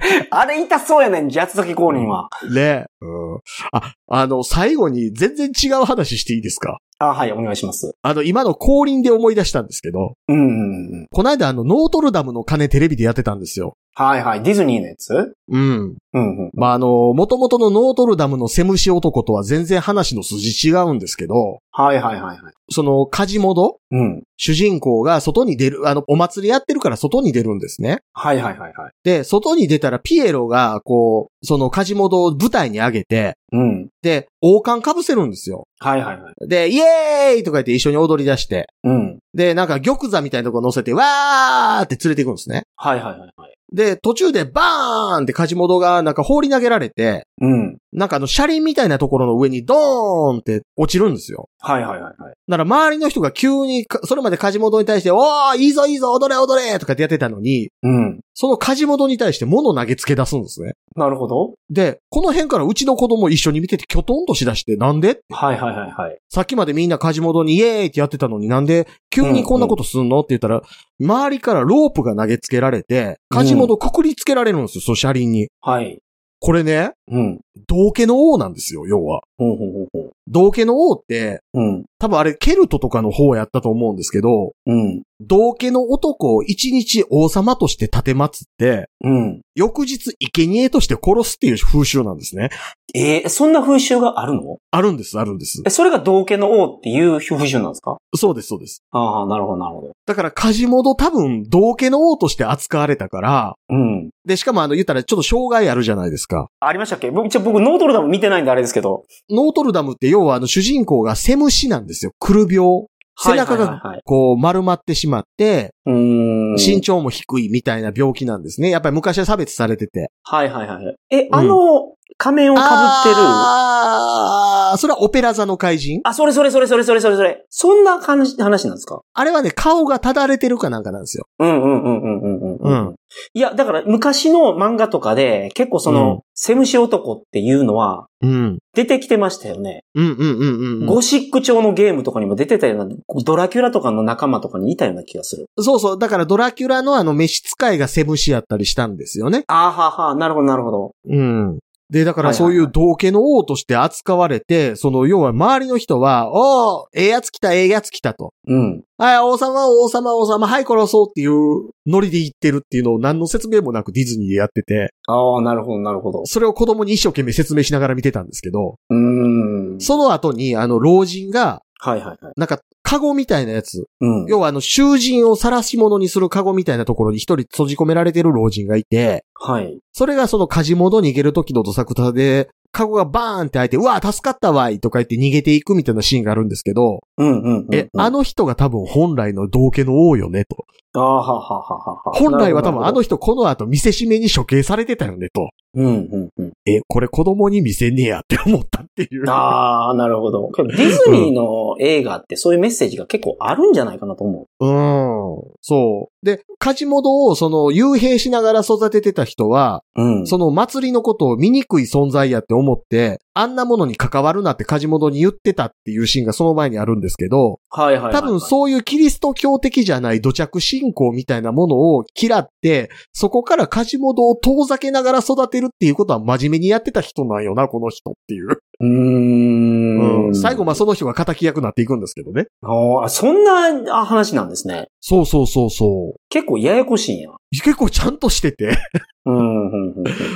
[0.30, 2.28] あれ痛そうやねん、八つ咲き降臨は。
[2.52, 3.38] ねうん。
[3.72, 6.78] あ、あの、最後に全然違う話していいですか？
[7.00, 7.94] あ、はい、お願いします。
[8.02, 11.06] あの、今の降臨で思い出したんですけど、うんうんうん。
[11.12, 13.74] この間あの、ノートルダムの鐘テレビでやってたんですよ。
[13.98, 14.44] はいはい。
[14.44, 15.34] ディズニーのやつ？
[15.48, 15.96] うん。
[16.12, 16.50] うんうん。
[16.54, 22.38] まあ、あの、元々のノートルダムのセムシ男とは全然話の筋違うんですけど、はいはいはいはい。
[22.70, 23.78] その、カジモド？
[23.90, 24.22] うん。
[24.36, 27.98] 主人公が外に出る、あの、お祭りやってるから外に出るんですね。
[28.12, 28.92] はいはいはいはい。
[29.02, 33.88] で、外に出たらピエロが、こう、そのカジモドを舞台に上げて、うん。
[34.02, 35.66] で、王冠被せるんですよ。
[35.80, 36.48] はいはいはい。
[36.48, 39.18] で、イエーイとか言って一緒に踊り出して、うん。
[39.34, 42.62] で、なんか玉座みたいなとこ乗せて、わーって連れて行くんですね。
[42.76, 43.58] はいはいはいはい。
[43.72, 47.78] で、途中でバーンってカジモドがなんか放り投げられて、うん。
[47.92, 51.48] なんかあの車輪みたいなところの上にドーンって落ちるんですよ。
[51.60, 52.14] はいはいはいはい。
[52.16, 58.20] だから周りの人が急にか、それまでカジモドに対して、おーいいぞいいぞ踊れ踊れとかってやってたのに、うん。
[58.34, 60.74] そのカジモドに対して物投げつけ出すんですね。
[60.96, 61.54] なるほど。
[61.70, 66.18] で、この辺からうちの子供一緒に見ててキョトンとしだして、なんではいはいはいはい。
[66.28, 70.62] さっきまでみんなカジモドにイエーイってやってたのになんで急にこんなことすんのって言ったら、
[71.00, 75.48] 周りからロープが投げつけられて、カジモドくくりつけられるんですよ、その車輪に。
[75.60, 75.98] はい。
[76.40, 77.40] これね、うん。
[77.66, 79.20] 道家の王なんですよ、要は。
[79.36, 80.12] ほうほうほうほう。
[80.26, 81.84] 道家の王って、うん。
[81.98, 85.02] 多分あれケルトとかの方やったと思うんですけど、うん。
[85.20, 89.40] 道家の男を一日王様として立てまつって、うん。
[89.56, 92.50] 翌日生贄として殺すっていう風習なんですね。
[92.94, 94.58] えー、そんな風習があるの？
[94.70, 95.70] あるんです、あるんですえ、。
[95.70, 97.96] それが道家の王っていう風習なんですか？
[98.14, 98.82] そうです、そうです。
[98.92, 99.90] ああ、なるほどなるほど。
[100.06, 104.10] だから、カジモド多分、道家の王として扱われたから、うん。
[104.24, 106.48] で、しかもあの、言ったらちょっと障害あるじゃないですか。
[106.60, 107.10] ありましたっけ？
[107.10, 109.04] 僕、一応僕ノートルダム見てないんであれですけど。
[109.30, 112.12] ノートルダムって要はあの、主人公がセムシなんですよ。
[112.18, 112.86] クル病。
[113.20, 115.74] 背中がこう丸まってしまって。
[115.84, 118.70] 身長も低いみたいな病気なんですね。
[118.70, 120.12] やっぱり昔は差別されてて。
[120.22, 120.96] はいはいはい。
[121.10, 122.68] え、あの、仮面を被って
[123.10, 123.14] る。
[123.16, 126.00] ああ、それはオペラ座の怪人？
[126.04, 127.44] あ、それそれそれそれそれそれそれ。
[127.48, 129.00] そんな感じ、話なんですか？
[129.14, 131.26] あれはね、顔がただれてるかなんかなんですよ。
[131.38, 132.88] うんうんうんうんうんうん。
[132.88, 132.94] うん
[133.32, 138.58] いや、だから昔の漫画とかで結構その、うんセムシ男っていうのはうん。
[138.72, 139.82] 出てきてましたよね。
[139.96, 140.86] うんうんうんうんうん。
[140.86, 142.94] ゴシック調のゲームとかにも出てたような、
[143.24, 145.46] ドラキュラとかの仲間とかにいたような気がする。
[145.58, 145.98] そうそう。
[145.98, 149.42] だからドラキュラのあの召使いがセムシやったりしたんですよね。
[149.48, 150.92] あーはーはーなるほどなるほど。
[151.08, 151.58] うん。
[151.90, 158.34] で、だからそういう道家の王として扱われて、その要は周りの人は、おー、ええやつ来た、ええやつ来たと。
[158.46, 158.82] うん。
[158.98, 166.26] はい、王様、王様、王様、はい、殺そうっていうノリで言ってるっていうのを何の説明もなくディズニーでやってて、ああ、なるほどなるほど。
[166.26, 169.80] それを子供に一生懸命説明しながら見てたんですけど、うーん。
[169.80, 172.18] その後にあの老人が、はいはいはい。
[172.36, 173.86] なんか、カゴみたいなやつ。
[174.00, 174.26] うん。
[174.26, 179.78] 要はあの、囚人を晒し物にするカゴみたいなところに一人閉じ込められてる老人がいて、はい。
[179.92, 187.74] それがそのカジモド逃げる時のどさくさで、カゴがバーンって開いて、うわ、助かったわいとか言って逃げていくみたいなシーンがあるんですけど、うんうんうんうん。
[187.74, 190.66] え、あの人が多分本来の道家の王よねと。
[190.94, 192.12] ああ、ははははは。
[192.14, 193.08] 本来は多分あの人。
[193.08, 195.48] 人この後見せしめに処刑されてたよねと。
[195.74, 196.52] うんうんうん。
[196.66, 199.28] え、これ子供に見せねえやって思ったっていう。
[199.28, 200.50] ああ、なるほど。
[200.56, 204.66] ディズニーの映画ってそういうメッセージが結構あるんじゃないかなと思う。
[204.66, 205.42] うん。
[205.60, 206.17] そう。
[206.22, 210.26] で、カジモドをその幽閉しながら育ててた人は、うん。
[210.26, 218.12] その祭りのことを醜い存在やって思って、あんなものに関わるなってカジモドに言ってたっていうシーンがその前にあるんですけど、はいはいはいはい。
[218.12, 228.58] 多分そういうキリスト教的じゃない土着信仰みたいなものを嫌って、そこからカジモドを遠ざけながら育てるっていうことは真面目にやってた人なんよな、この人っていう。
[228.80, 230.26] うーん。
[230.26, 232.46] うん最後、まあその人が仇役になっていくんですけどね。
[232.62, 234.88] ああ、そんなあ話なんですね。
[235.00, 237.30] そうそうそうそ結構ややこしいんや。
[237.30, 237.36] う。
[237.50, 238.76] 結構ちゃんとしてて、
[239.24, 239.94] うん、うん、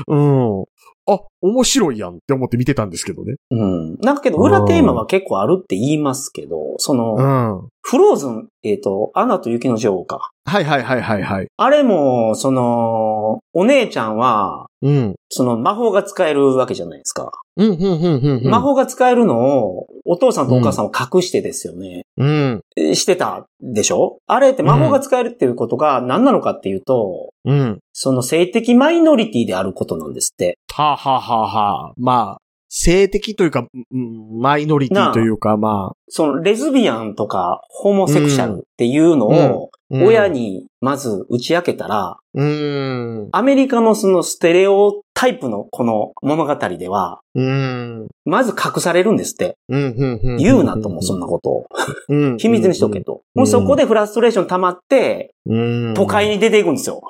[0.09, 0.65] うんうん。
[1.07, 3.35] あ、面白いやんって思って見てたんですけどね。
[3.51, 3.97] うん。
[4.01, 7.23] なんかけど、裏テーマは結構あるって言いますけど、その、う
[7.67, 7.69] ん。
[7.81, 10.31] フローズン、えっ、と、アナと雪の女王か。
[10.45, 11.49] はいはいはいはいはい。
[11.57, 15.15] あれも、その、お姉ちゃんは、うん。
[15.29, 17.31] その魔法が使えるわけじゃないですか。
[17.57, 18.51] うん、うん、うん、うんうん。
[18.51, 22.03] 魔法が使えるのを、お父さんとお母さんを隠してですよね。
[22.17, 22.61] うん。
[22.77, 24.19] えしてたでしょ？
[24.27, 27.79] あれって魔法が使えるっていうことが何なのかっていうと、うん。
[27.93, 30.59] その性的マイノリティであることなんですって。
[30.75, 32.42] はあ、はあはあはあ、まあ、
[32.75, 43.29] 性的というか、うんマイノリティというか、まあ、そのレズビアンとかホモセクシャルっていうのをうん親にまず打ち明けたら、うん。
[43.31, 48.09] アメリカのそのステレオタイプのこの物語では、うん。
[48.25, 49.59] まず隠されるんですって。
[49.69, 51.67] 言うなとも、そんなことを。
[52.09, 52.37] うん。
[52.39, 53.21] 秘密にしとけと。
[53.45, 55.55] そこでフラストレーション溜まって、う
[55.91, 55.95] ん。
[55.95, 57.03] 都会に出ていくんですよ。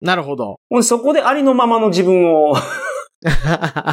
[0.00, 0.60] なるほど。
[0.82, 2.54] そこでありのままの自分を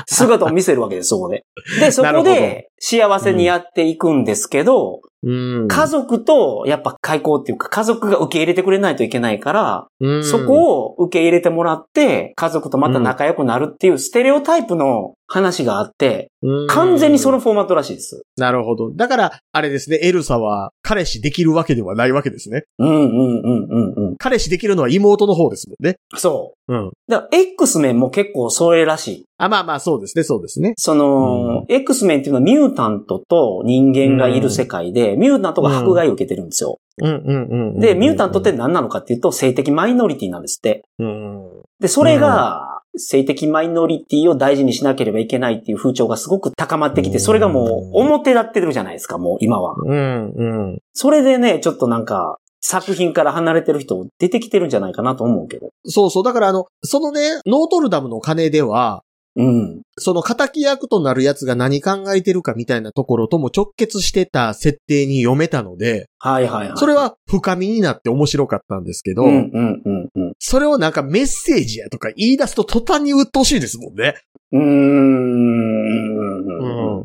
[0.07, 1.45] 姿を見せるわけです、そこで。
[1.80, 5.67] で、そこで幸せにやっていくんですけど、うん。
[5.67, 10.23] 家族とやっぱ開口っていうか家族が受け入れてくれないといけないから、うん。
[10.23, 18.21] そこを受け入れてもらって、家族とまた仲良くなるっていうステレオタイプの話があって、うん完全にそのフォーマットらしいです。
[18.38, 18.91] なるほど。
[18.93, 22.63] だから、あれですね、エルサは彼氏できるわけではないわけですね。
[22.77, 24.15] うんうんうんうんうん。
[24.17, 25.97] 彼氏できるのは妹の方ですもんね。
[26.15, 26.73] そう。
[26.73, 26.91] うん。
[27.07, 29.25] だから X メンも結構それらしい。
[29.38, 30.73] あ、まあまあ、そうですね、そうですね。
[30.77, 36.79] その、X メンっていうのはミュータントと人間がいる世界で、ミュータントが迫害を受けてるんですよ。
[37.01, 37.79] うんうんうんうん。
[37.79, 40.83] で、ミュータントって何なのかっていうと、性的マイノリティなんですって。
[40.99, 41.49] うん。
[41.79, 49.76] で、それが、性的マイノリティを大事にしなければいけないっていう風潮がすごく高まってきて、それがもう表立ってるじゃないですか、もう今は。
[49.84, 50.80] うんうん。
[50.93, 52.38] それでね、ちょっとなんか、
[52.68, 55.70] 作品から離れてる人出てきてるんじゃないかなと思うけど。
[55.86, 56.24] そうそう。
[56.24, 59.04] だからあの、そのね、ノートルダムの鐘では、
[59.38, 59.81] うん。
[59.97, 66.77] その仇役となる奴が何考えてるかみたいなところとも直結してた設定に読めたので、はいはいはい。
[66.77, 70.33] それは深みになって面白かったんですけど、うんうんうんうん。
[70.39, 74.15] それをなんかメッセージやとか言い出すと途端に鬱陶しいですもんね。
[74.51, 75.75] うーん。
[76.99, 77.03] うん。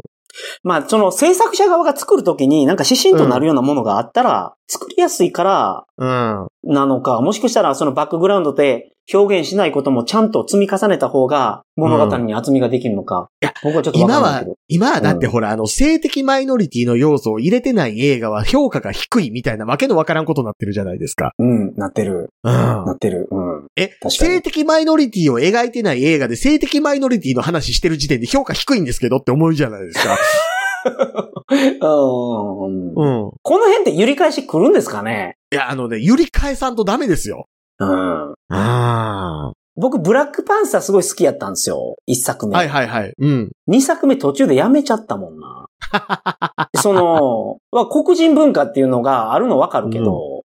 [0.62, 6.48] まあ、その制作者側が作るときになんか指針となるようなものがあったら、作りやすいからうん。
[6.62, 13.28] なのか、もしかしたらそのバックグラウンドで表現しないこともちゃんと積み重ねた方が物語に厚みができるのか。
[13.42, 21.32] いや、僕はちょっとわか今は今はだってほら、あの、性的マイノリティの要素を入れてない映画は評価が低いみたいなわけのわからんことになってるじゃないですか。
[21.38, 22.30] うん、なってる。
[22.44, 22.92] うんな。
[22.92, 23.28] ってる。
[23.30, 23.66] うん。
[23.74, 30.16] え、性的マイノリティを描いてない映画で性的マイノリティの話してる時点で評価低いんですけどって思うじゃないですか。
[30.84, 32.94] うん。
[32.94, 33.32] うん。
[33.42, 35.36] この辺って揺り返し来るんですかね？
[35.52, 37.46] いや、あのね、揺り返さんとダメですよ。
[37.78, 38.34] うん。
[38.50, 41.96] あ僕、ブラックパンサーすごい好きやったんですよ。
[42.06, 42.48] 一作あ。
[42.48, 42.56] 目。
[42.56, 43.14] はいはいはい。
[43.18, 43.50] うん。
[43.66, 45.66] 二作目途中でやめちゃったもんな。
[46.76, 50.39] その、 まあ黒人文化っていうのがあるのわかるけど、うん。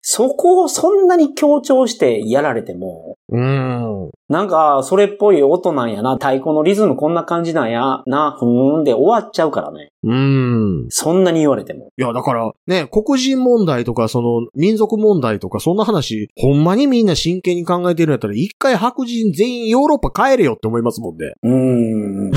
[0.00, 4.10] そこをそんなに強調してやられても、うん。
[4.30, 9.90] なんか、それっぽい音なんやな、太鼓のリズムこんな感じなんやな、ふーんで終わっちゃうからね。
[10.02, 10.86] うん。
[10.88, 11.90] そんなに言われても。
[11.98, 21.32] いや、だから、ね、黒人問題とか、その、民族問題とか、そんな話、ほんまにみんな真剣に考えてるんやったら、一回白人全員ヨーロッパ帰れよって思いますもんね。
[21.42, 22.32] うーん。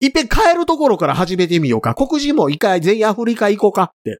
[0.00, 1.94] いっぺん帰るところから始めてみようか。
[1.94, 4.18] 黒人も一回全員アフリカ行こうかって。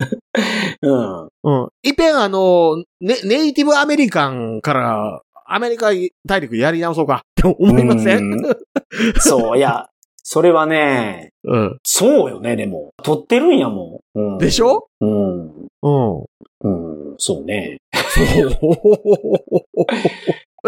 [0.82, 1.28] うん。
[1.42, 1.68] うん。
[1.82, 5.88] いっぺんあの、ね、ネイティブアメリカンから、アメリカ
[6.26, 8.32] 大陸やり直そうか って思いません？
[8.32, 8.42] うん
[9.20, 9.88] そう、いや、
[10.22, 11.78] それはね、うん。
[11.82, 12.92] そうよね、でも。
[13.02, 14.18] 撮ってるんやもん。
[14.20, 14.88] うん、でしょ？
[15.00, 15.46] うん。
[15.82, 16.24] うん。
[16.62, 16.68] う
[17.12, 17.78] ん、そうね。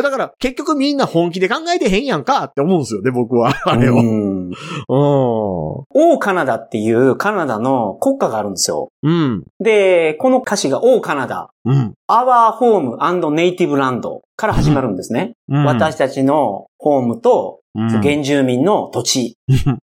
[0.01, 3.53] だから、結局みんな本気で考えてへんやんかって思うんですよね、僕は。
[3.67, 3.95] あれを。
[3.95, 4.51] ううん。
[4.51, 4.53] ん。
[4.89, 8.91] オーカナダっていうカナダの国家があるんですよ。
[9.03, 9.45] うん。
[9.61, 11.95] で、この歌詞がオーカナダ、うん。
[12.11, 15.35] Our Home and Native Land から始まるんですね。
[15.49, 15.65] うん。
[15.65, 19.39] 私たちのホームとうん、原住民の土地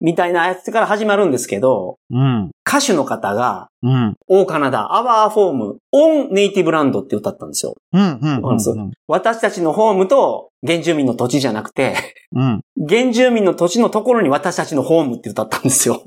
[0.02, 2.52] みたいなやつから始まるんですけど、うん。
[2.68, 4.16] 歌手の方が、うん。
[4.28, 7.76] オーカナダ、Our Home on Native Land って歌ったんですよ。
[7.94, 8.20] うん。
[8.22, 8.52] うん。
[8.52, 8.60] うん。
[8.60, 11.96] そう私たちのホームと原住民の土地じゃなくて、
[12.36, 12.62] うん。
[12.88, 16.04] 原住民の土地のところに私たちのホームって歌ったんですよ。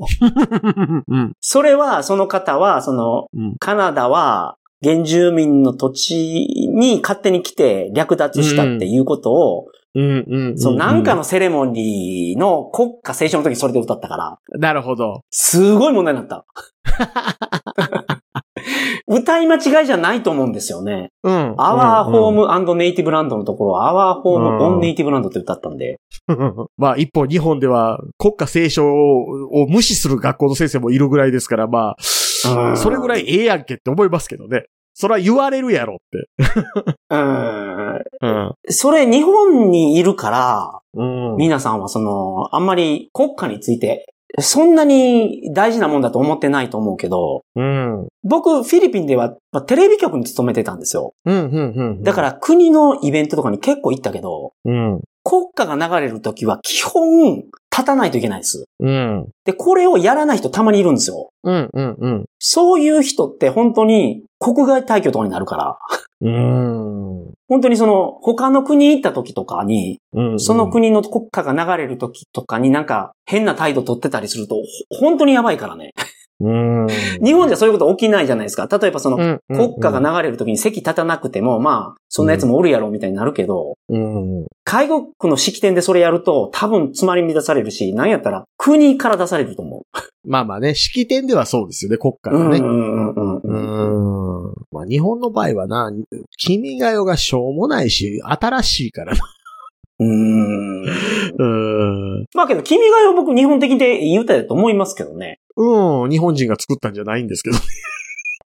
[1.08, 1.32] うん。
[1.40, 3.56] それは、その方は、その、うん。
[3.58, 10.24] カナダは原住民の土地に勝手に来て略奪したっていうことを、うん。
[10.26, 10.58] うん。
[10.58, 15.22] そのなんかのセレモニーの国家斉唱の時にそれで歌ったから、なるほど。
[15.30, 16.44] すごい問題になった。
[19.06, 21.10] 歌い間違いじゃないと思うんですよね。
[21.22, 21.54] うん。
[21.54, 26.00] Our うん Home and Native Land のところ、Our Home on Native Land って歌ったんで。
[26.78, 34.64] まあ一方日本では国家斉唱を無視する学校の先生もいるぐらいですから、まあ、それぐらいええやんけって思いますけどね。
[34.94, 36.28] それは言われるやろって。
[37.10, 37.94] うん。
[38.20, 38.54] うん。
[38.68, 41.36] それ日本にいるから、うん。
[41.36, 48.08] 皆さんはその、あんまり国家について、そんなに大事なもんだと思ってないと思うけど、うん。
[48.24, 51.12] 僕、フィリピンでは、まあテレビ局に勤めてたんですよ。
[51.26, 51.50] うん。
[51.50, 51.72] うん。
[51.76, 52.02] うん。
[52.02, 55.00] だから国のイベントとかに結構行ったけど、うん。
[55.24, 58.66] 国歌が流れるときは基本立たないといけないです。
[58.80, 59.28] うん。
[59.46, 61.30] で、これをやらない人たまにいるんですよ。
[61.42, 61.70] うん。
[61.72, 61.96] うん。
[61.98, 62.24] うん。
[62.38, 65.78] そういう人って本当に国外退去とかになるから、
[66.20, 67.32] うん。
[67.48, 70.40] 本当にその他の国に行った時とかに、うん。
[70.40, 74.62] その国の国歌が流れる時とかになんか変な態度取ってたりすると、ほ
[75.08, 75.92] 本当にやばいからね。
[76.40, 76.86] うん。
[77.22, 78.66] 日本じゃそういうこと起きないじゃないですか。
[78.66, 84.46] 例えばその、うん国歌が流れる時に席立たなくても、まあ、そんなやつもおるやろみたいになるけど、うん。
[84.64, 89.82] 海国の式典でそれやると多分詰まり乱されるし、なんやったら国から出されると思
[90.24, 92.38] まあまあね、式典ではそうですよね、国家う。
[92.38, 92.60] がね。
[94.70, 95.92] まあ日本の場合はな、
[96.38, 99.20] 君が代がしょうもないし、新しいからな。
[99.98, 100.84] うん。
[100.84, 100.86] う
[102.20, 102.26] ん。
[102.34, 105.38] まあけど、君が代、僕、日本的でいい歌だと思いますけどね。
[105.56, 107.58] うん、日本人が作ったんじゃないんですけど。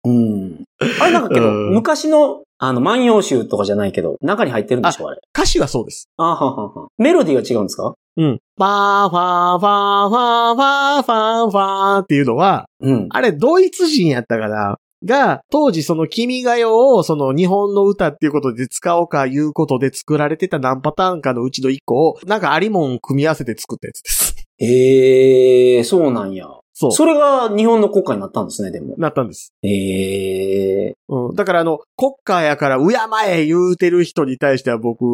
[0.05, 0.64] うん。
[1.01, 5.20] あれなんかけど、うん昔の、あの、万葉集とかじゃないけど、中に入ってるんでしょあれ？
[5.34, 6.09] 歌詞はそうです。
[6.16, 6.88] あははは。
[6.98, 7.94] メロディーが違うんですか？
[8.16, 8.38] うん。
[8.57, 13.07] ファーファーファーファーファーファーファーっていうのは、うん。
[13.11, 24.34] あれ、ドイツ人やったかなが、当時その君が代をその日本の歌っていうことで使おうかいうことで作られてた何パターンかのうちの一個を、なんかありもん組み合わせて作ったやつです。
[24.59, 26.46] ええー、そうなんや。
[26.81, 26.93] そう。
[26.93, 28.95] それが日本の国歌になったんですね、でも。
[28.97, 29.53] なったんです。
[29.62, 31.35] ええうん。
[31.35, 32.95] だからあの、国家やから敬
[33.28, 35.05] え言うてる人に対しては僕、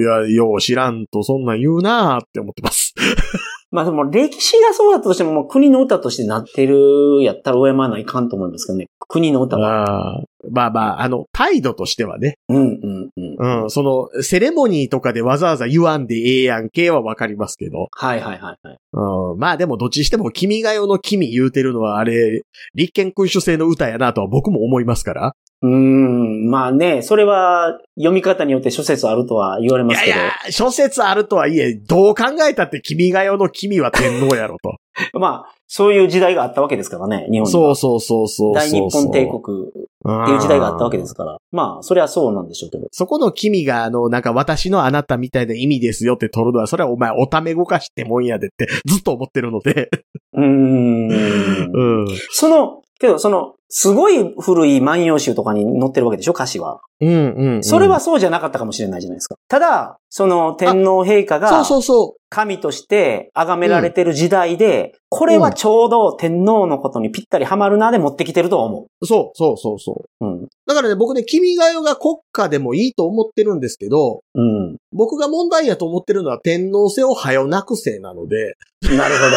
[0.00, 2.94] いや、よう知らんとそんなん言うなーって思ってます。
[3.72, 8.86] まあでも歴史がそうだったとしても、もう国の歌としてなってるやったら敬わないかんと思いますけどね。
[9.08, 10.22] 国の歌は。
[10.50, 12.38] まあまあ、あの、態度としてはね。
[12.48, 13.62] うんうんうん。
[13.62, 13.70] うん。
[13.70, 17.88] その、セレモニーとかでわざわざ言わんでええやんけはわかりますけど。
[17.92, 18.78] はいはいはいはい。
[18.92, 19.38] うん。
[19.38, 22.42] まあでもどっちにしても君が代の君言うてるのはあれ、
[22.74, 25.34] 立憲君主制の歌やなとは僕も思いますから。
[25.62, 30.16] うーん、まあね、それは読み方によって諸説あるとは言われいますけど。
[30.16, 34.76] やいや、諸説あるとはいえ、どう考えたって君が代の君は天皇やろと。
[35.18, 37.46] まあ、そういう時代があったわけですからね、日本には。
[37.46, 38.54] そうそうそうそう。
[38.54, 39.70] 大日本帝国っ
[40.02, 41.36] っていう時代があったわけですから。
[41.52, 42.88] まあ、それはそうなんでしょうけど。
[42.90, 49.90] そこの君が、あの、なんか私のあなたみたいな意味ですよって取るのは、それはお前おためごかしてもんやでってずっと思ってるので。
[50.32, 51.10] うーん。
[51.10, 52.06] うん。
[52.30, 56.80] その、けど、その、すごい古い万葉集とかに載ってるわけでしょ、歌詞は。
[57.00, 57.64] うんうん、うん。
[57.64, 59.36] それはそうじゃなかったかもしれないじゃないですか。
[59.48, 69.06] ただ、その天皇陛下そうがそうそ神として崇められてる時代で、これはちょうど天皇のことにぴったりハマるなで持ってきてるとは思う。
[69.06, 70.26] そうそうそうそう。
[70.26, 70.28] う。
[70.28, 70.48] うん。
[70.66, 74.76] だからね、僕ね、君が代が国家でもいいと思ってるんですけど、うん。
[74.92, 79.36] 僕が問題やと思ってるのは天皇制を早なくせなので、なるほど。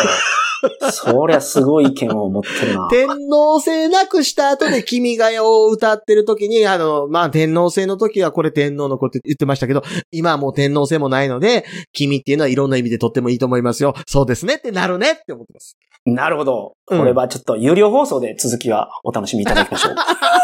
[0.91, 2.87] そりゃすごい意見を持ってるな。
[2.89, 13.93] 天皇制なくした後で君が代を歌ってる時に、あの、まあ、天皇制の時はこれ天皇のこと言ってましたけど、今はもう天皇制もないので、君っていうのはいろんな意味でとってもいいと思いますよ。
[14.07, 15.77] そうですねってなるねって思ってます。
[16.05, 16.75] なるほど。
[16.89, 19.95] うんこれはちょっと有料放送で続きはお楽しみいただきましょう。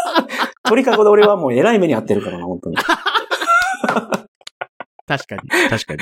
[0.64, 2.76] 鳥かごで俺はもう偉い目に遭ってるからな、本当に。
[5.06, 6.00] 確かに、確かに。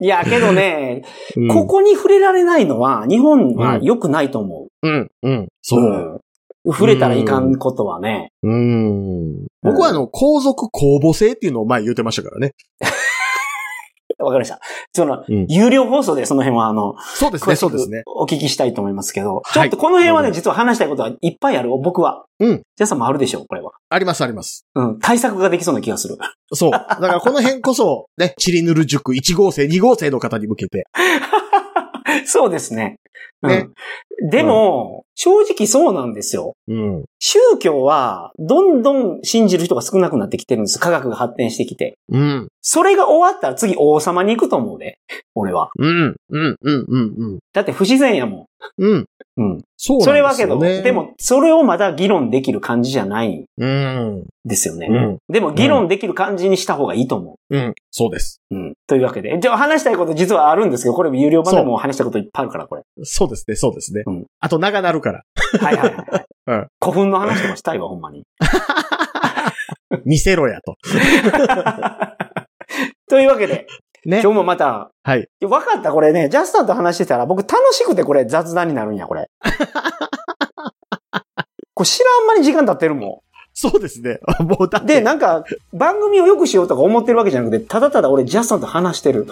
[0.00, 1.02] いや、けどね、
[1.36, 4.88] うんここに触れられないのは、日本は良くないと思う。
[4.88, 5.82] うん、うん、そう。
[5.82, 5.86] う
[6.16, 6.20] ん
[6.66, 8.32] 触れたらいかんことはね。
[8.42, 9.46] うん。
[9.62, 12.52] 僕はあの、皇族公募制っていうのを前言ってましたからね。
[14.20, 14.60] わかりました。
[14.92, 18.02] その、うん有料放送でその辺は、あの、そうですね、そうですね。
[18.06, 22.24] お聞きしたいと思いますけど、はいちょっとこの辺はね、うん実は話したいことはいっぱいある、僕は。
[22.38, 22.62] うん。
[22.76, 23.72] ジャスさんもあるでしょう、これは。
[23.88, 24.66] あります、あります。
[24.74, 24.98] うん。
[24.98, 26.16] 対策ができそうな気がする。
[26.52, 26.70] そう。
[26.70, 30.86] だからこの辺こそ、ね、チリヌル塾1号生、2号生の方に向けて。
[32.26, 32.96] そうですね。
[33.42, 33.68] ね
[34.22, 34.30] うん。
[34.30, 36.54] でも、正直そうなんですよ。
[36.68, 37.04] うん。
[37.18, 40.78] 宗教は、どんどん信じる人が少なくなってきてるんです。
[40.78, 41.98] 科学が発展してきて。
[42.10, 42.48] うん。
[42.62, 44.98] それが終わったら次王様に行くと思うで。
[45.34, 45.70] 俺は。
[45.78, 46.16] うん。
[46.30, 46.56] うん。
[46.60, 46.84] うん。
[46.88, 46.96] う
[47.36, 47.38] ん。
[47.52, 48.46] だって不自然やも
[48.78, 48.98] うん。
[48.98, 49.06] ん。
[49.36, 49.46] うん。
[49.46, 50.04] そうなんですよ、ね。
[50.04, 54.26] それはけど、で、も、それをまだ議論できる感じじゃないんうん。
[54.44, 54.86] ですよね。
[54.90, 55.18] うん。
[55.32, 57.74] でも、議論できる感じにした方がいいと思うん。
[57.90, 58.40] そうです。
[58.50, 58.54] う。
[58.54, 58.74] うん。
[58.86, 59.38] というわけで。
[59.40, 62.82] じゃあ話したいこと実はあるんですけど、これ有料版でも話したこといっぱいあるから、これ。
[63.12, 64.04] そうですね、そうですね。
[64.06, 65.24] うんあと長なるから。
[65.60, 66.24] はいはいはい。
[66.46, 68.22] うん古墳の話とかしたいわ、ほんまに。
[70.04, 70.76] 見せろやと。
[73.10, 73.66] というわけで、
[74.06, 74.30] ね今。
[74.30, 75.28] 日もまた、はい。
[75.40, 79.28] 分かった、これね、ジャスタンと話してたら、僕楽しくてこれ雑談になるんや、これ。
[81.74, 84.20] これ知らん間に時間経ってるもそうですね。
[84.40, 84.86] もうだっん。
[84.86, 84.94] て。
[84.94, 89.26] で、なんか、番組を良くしようとか思ってるわけじゃなくて、ただただ俺ジャスタンと話してる。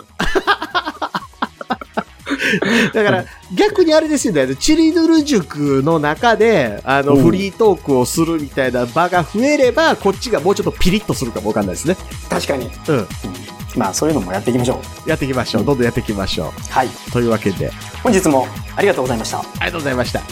[2.95, 3.25] だから、
[3.55, 4.55] 逆にあれですよね。
[4.57, 11.97] チリヌル塾の中で、あの、うんフリートークをするみたいな場が増えれば、こっちがもうちょっとピリッとするかもわかんないですね。
[12.31, 12.71] 確かに。
[12.89, 13.09] うん。
[13.77, 15.09] まあ、そういうのもやっていきましょう。
[15.09, 15.65] やっていきましょう。
[15.65, 16.87] どんどんやっていきましょはい。
[16.87, 17.11] う。
[17.11, 17.71] というわけで、
[18.03, 18.47] 本日も
[18.77, 19.39] ありがとうございました。
[19.41, 20.23] ありがとうございました。